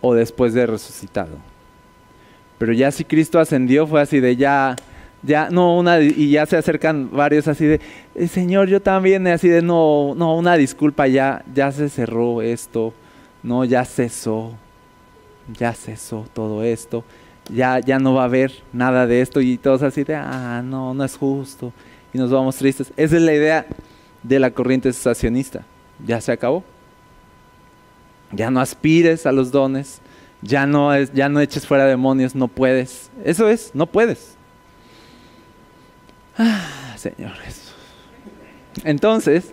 [0.00, 1.36] o después de resucitado.
[2.58, 4.76] Pero ya si Cristo ascendió fue así de ya,
[5.22, 7.80] ya, no, una, y ya se acercan varios así de,
[8.14, 12.94] eh, Señor, yo también, así de, no, no, una disculpa, ya, ya se cerró esto,
[13.42, 14.52] no, ya cesó,
[15.58, 17.04] ya cesó todo esto,
[17.48, 20.94] ya, ya no va a haber nada de esto, y todos así de, ah, no,
[20.94, 21.72] no es justo,
[22.12, 22.92] y nos vamos tristes.
[22.96, 23.66] Esa es la idea
[24.22, 25.64] de la corriente cesacionista.
[26.04, 26.64] Ya se acabó.
[28.32, 30.00] Ya no aspires a los dones,
[30.42, 33.10] ya no, es, ya no eches fuera demonios, no puedes.
[33.24, 34.35] Eso es, no puedes.
[36.38, 37.74] Ah, Señor Jesús.
[38.84, 39.52] Entonces,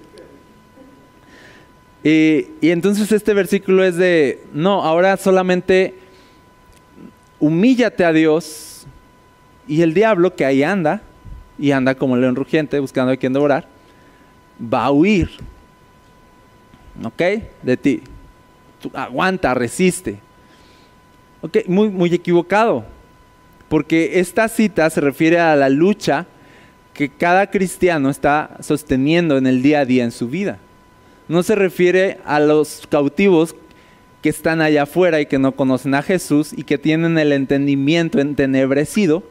[2.03, 5.95] y, entonces este versículo es de, no, ahora solamente
[7.39, 8.86] humíllate a Dios
[9.67, 11.01] y el diablo que ahí anda,
[11.57, 13.67] y anda como león rugiente buscando a quien devorar,
[14.61, 15.29] va a huir.
[17.03, 17.21] ¿Ok?
[17.61, 18.01] De ti.
[18.93, 20.19] Aguanta, resiste.
[21.41, 22.86] Ok, muy, muy equivocado.
[23.69, 26.27] Porque esta cita se refiere a la lucha
[26.93, 30.59] que cada cristiano está sosteniendo en el día a día en su vida.
[31.27, 33.55] No se refiere a los cautivos
[34.21, 38.19] que están allá afuera y que no conocen a Jesús y que tienen el entendimiento
[38.19, 39.23] entenebrecido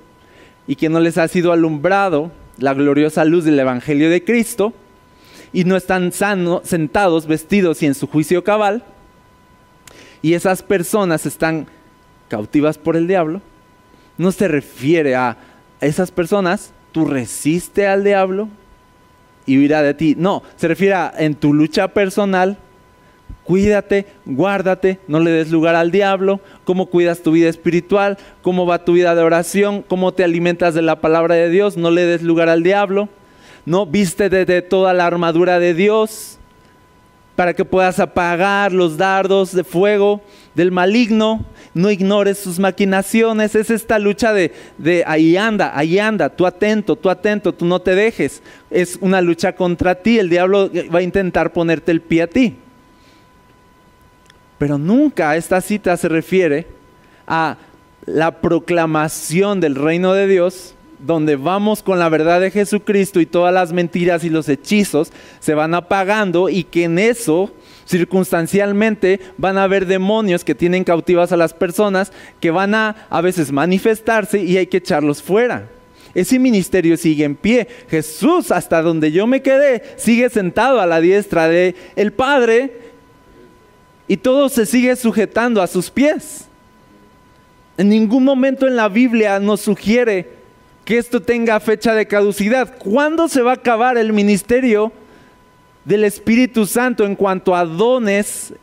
[0.67, 4.73] y que no les ha sido alumbrado la gloriosa luz del Evangelio de Cristo
[5.53, 8.85] y no están sanos, sentados, vestidos y en su juicio cabal,
[10.23, 11.67] y esas personas están
[12.29, 13.43] cautivas por el diablo,
[14.17, 15.37] no se refiere a
[15.81, 18.49] esas personas, tú resiste al diablo
[19.47, 20.15] y huirá de ti.
[20.17, 22.59] No, se refiere a en tu lucha personal,
[23.45, 28.85] Cuídate, guárdate, no le des lugar al diablo, cómo cuidas tu vida espiritual, cómo va
[28.85, 32.23] tu vida de oración, cómo te alimentas de la palabra de Dios, no le des
[32.23, 33.09] lugar al diablo.
[33.67, 36.39] No, viste de, toda la armadura de Dios
[37.35, 40.21] para que puedas apagar los dardos de fuego
[40.55, 41.45] del maligno.
[41.75, 43.55] No ignores sus maquinaciones.
[43.55, 47.81] Es esta lucha de, de ahí anda, ahí anda, tú atento, tú atento, tú no
[47.81, 48.43] te dejes.
[48.71, 50.19] Es una lucha contra ti.
[50.19, 52.57] El diablo va a intentar ponerte el pie a ti.
[54.59, 56.67] Pero nunca esta cita se refiere
[57.27, 57.57] a
[58.07, 63.53] la proclamación del reino de Dios, donde vamos con la verdad de Jesucristo y todas
[63.53, 67.53] las mentiras y los hechizos se van apagando y que en eso
[67.87, 73.21] circunstancialmente van a haber demonios que tienen cautivas a las personas que van a a
[73.21, 75.69] veces manifestarse y hay que echarlos fuera.
[76.15, 77.67] Ese ministerio sigue en pie.
[77.89, 82.73] Jesús, hasta donde yo me quedé, sigue sentado a la diestra de el Padre
[84.09, 86.47] y todo se sigue sujetando a sus pies.
[87.79, 90.29] En ningún momento en la Biblia nos sugiere
[90.85, 92.77] que esto tenga fecha de caducidad.
[92.79, 94.93] ¿Cuándo se va a acabar el ministerio
[95.85, 98.55] del Espíritu Santo en cuanto a dones?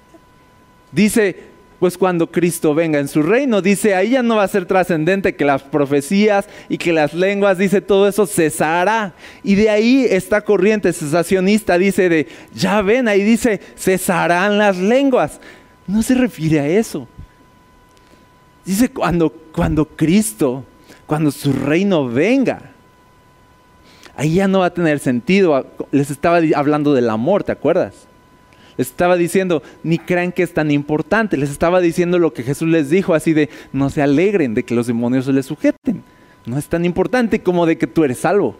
[0.91, 1.49] Dice,
[1.79, 5.35] pues cuando Cristo venga en su reino, dice, ahí ya no va a ser trascendente
[5.35, 9.13] que las profecías y que las lenguas, dice, todo eso cesará.
[9.43, 15.39] Y de ahí esta corriente cesacionista dice de, ya ven, ahí dice, cesarán las lenguas.
[15.87, 17.07] No se refiere a eso.
[18.65, 20.65] Dice cuando, cuando Cristo,
[21.07, 22.68] cuando su reino venga,
[24.19, 25.65] ahí ya no va a tener sentido.
[25.91, 28.05] Les estaba hablando del amor, ¿te acuerdas?
[28.75, 31.37] Les estaba diciendo, ni crean que es tan importante.
[31.37, 34.75] Les estaba diciendo lo que Jesús les dijo, así de, no se alegren de que
[34.75, 36.03] los demonios se les sujeten.
[36.45, 38.57] No es tan importante como de que tú eres salvo.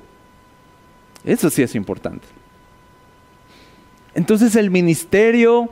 [1.26, 2.26] Eso sí es importante.
[4.16, 5.70] Entonces el ministerio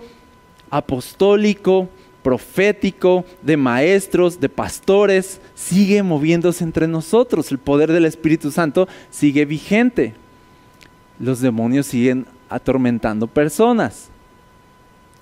[0.69, 1.87] apostólico,
[2.27, 7.53] profético, de maestros, de pastores, sigue moviéndose entre nosotros.
[7.53, 10.13] El poder del Espíritu Santo sigue vigente.
[11.21, 14.09] Los demonios siguen atormentando personas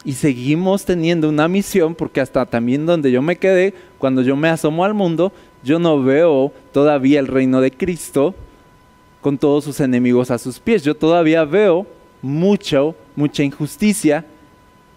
[0.03, 4.49] y seguimos teniendo una misión, porque hasta también donde yo me quedé, cuando yo me
[4.49, 5.31] asomo al mundo,
[5.63, 8.33] yo no veo todavía el reino de Cristo
[9.21, 10.83] con todos sus enemigos a sus pies.
[10.83, 11.85] Yo todavía veo
[12.23, 14.25] mucho, mucha injusticia,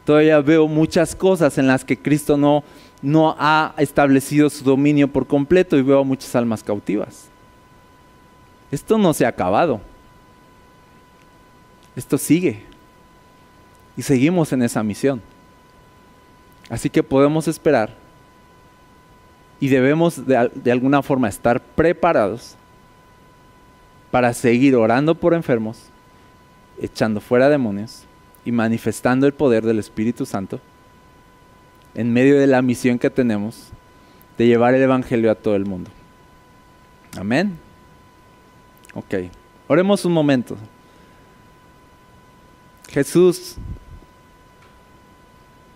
[0.09, 2.65] todavía veo muchas cosas en las que Cristo no,
[3.03, 7.29] no ha establecido su dominio por completo y veo muchas almas cautivas.
[8.71, 9.83] Esto no se ha acabado.
[11.95, 12.63] Esto sigue
[13.99, 15.21] y seguimos en esa misión.
[16.71, 17.91] Así que podemos esperar
[19.61, 22.55] y debemos de, de, alguna forma estar preparados
[24.11, 25.83] para seguir orando por enfermos,
[26.81, 28.08] echando fuera demonios
[28.45, 30.61] y manifestando el poder del Espíritu Santo
[31.95, 33.69] en medio de la misión que tenemos
[34.37, 35.91] de llevar el Evangelio a todo el mundo.
[37.17, 37.59] Amén.
[38.95, 39.15] Ok,
[39.67, 40.57] oremos un momento.
[42.89, 43.57] Jesús,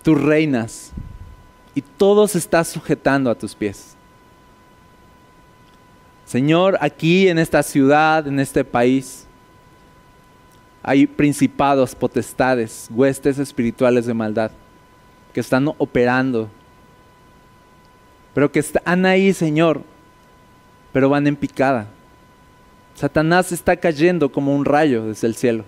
[0.02, 0.92] tú reinas
[1.74, 3.96] y todo se está sujetando a tus pies.
[6.24, 9.26] Señor, aquí en esta ciudad, en este país,
[10.82, 14.50] hay principados, potestades, huestes espirituales de maldad
[15.32, 16.50] que están operando,
[18.34, 19.82] pero que están ahí, Señor,
[20.92, 21.86] pero van en picada.
[22.94, 25.64] Satanás está cayendo como un rayo desde el cielo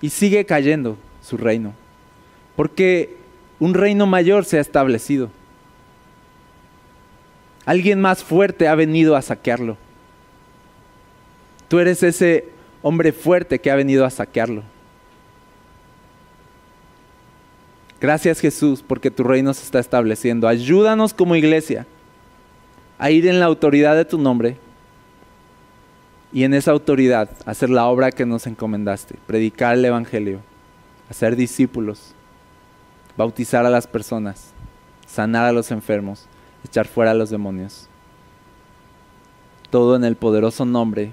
[0.00, 1.72] y sigue cayendo su reino,
[2.56, 3.16] porque
[3.60, 5.30] un reino mayor se ha establecido.
[7.66, 9.76] Alguien más fuerte ha venido a saquearlo.
[11.68, 12.53] Tú eres ese
[12.84, 14.62] hombre fuerte que ha venido a saquearlo.
[17.98, 20.46] Gracias Jesús porque tu reino se está estableciendo.
[20.46, 21.86] Ayúdanos como iglesia
[22.98, 24.58] a ir en la autoridad de tu nombre
[26.30, 30.40] y en esa autoridad hacer la obra que nos encomendaste, predicar el Evangelio,
[31.08, 32.12] hacer discípulos,
[33.16, 34.52] bautizar a las personas,
[35.06, 36.26] sanar a los enfermos,
[36.66, 37.88] echar fuera a los demonios.
[39.70, 41.12] Todo en el poderoso nombre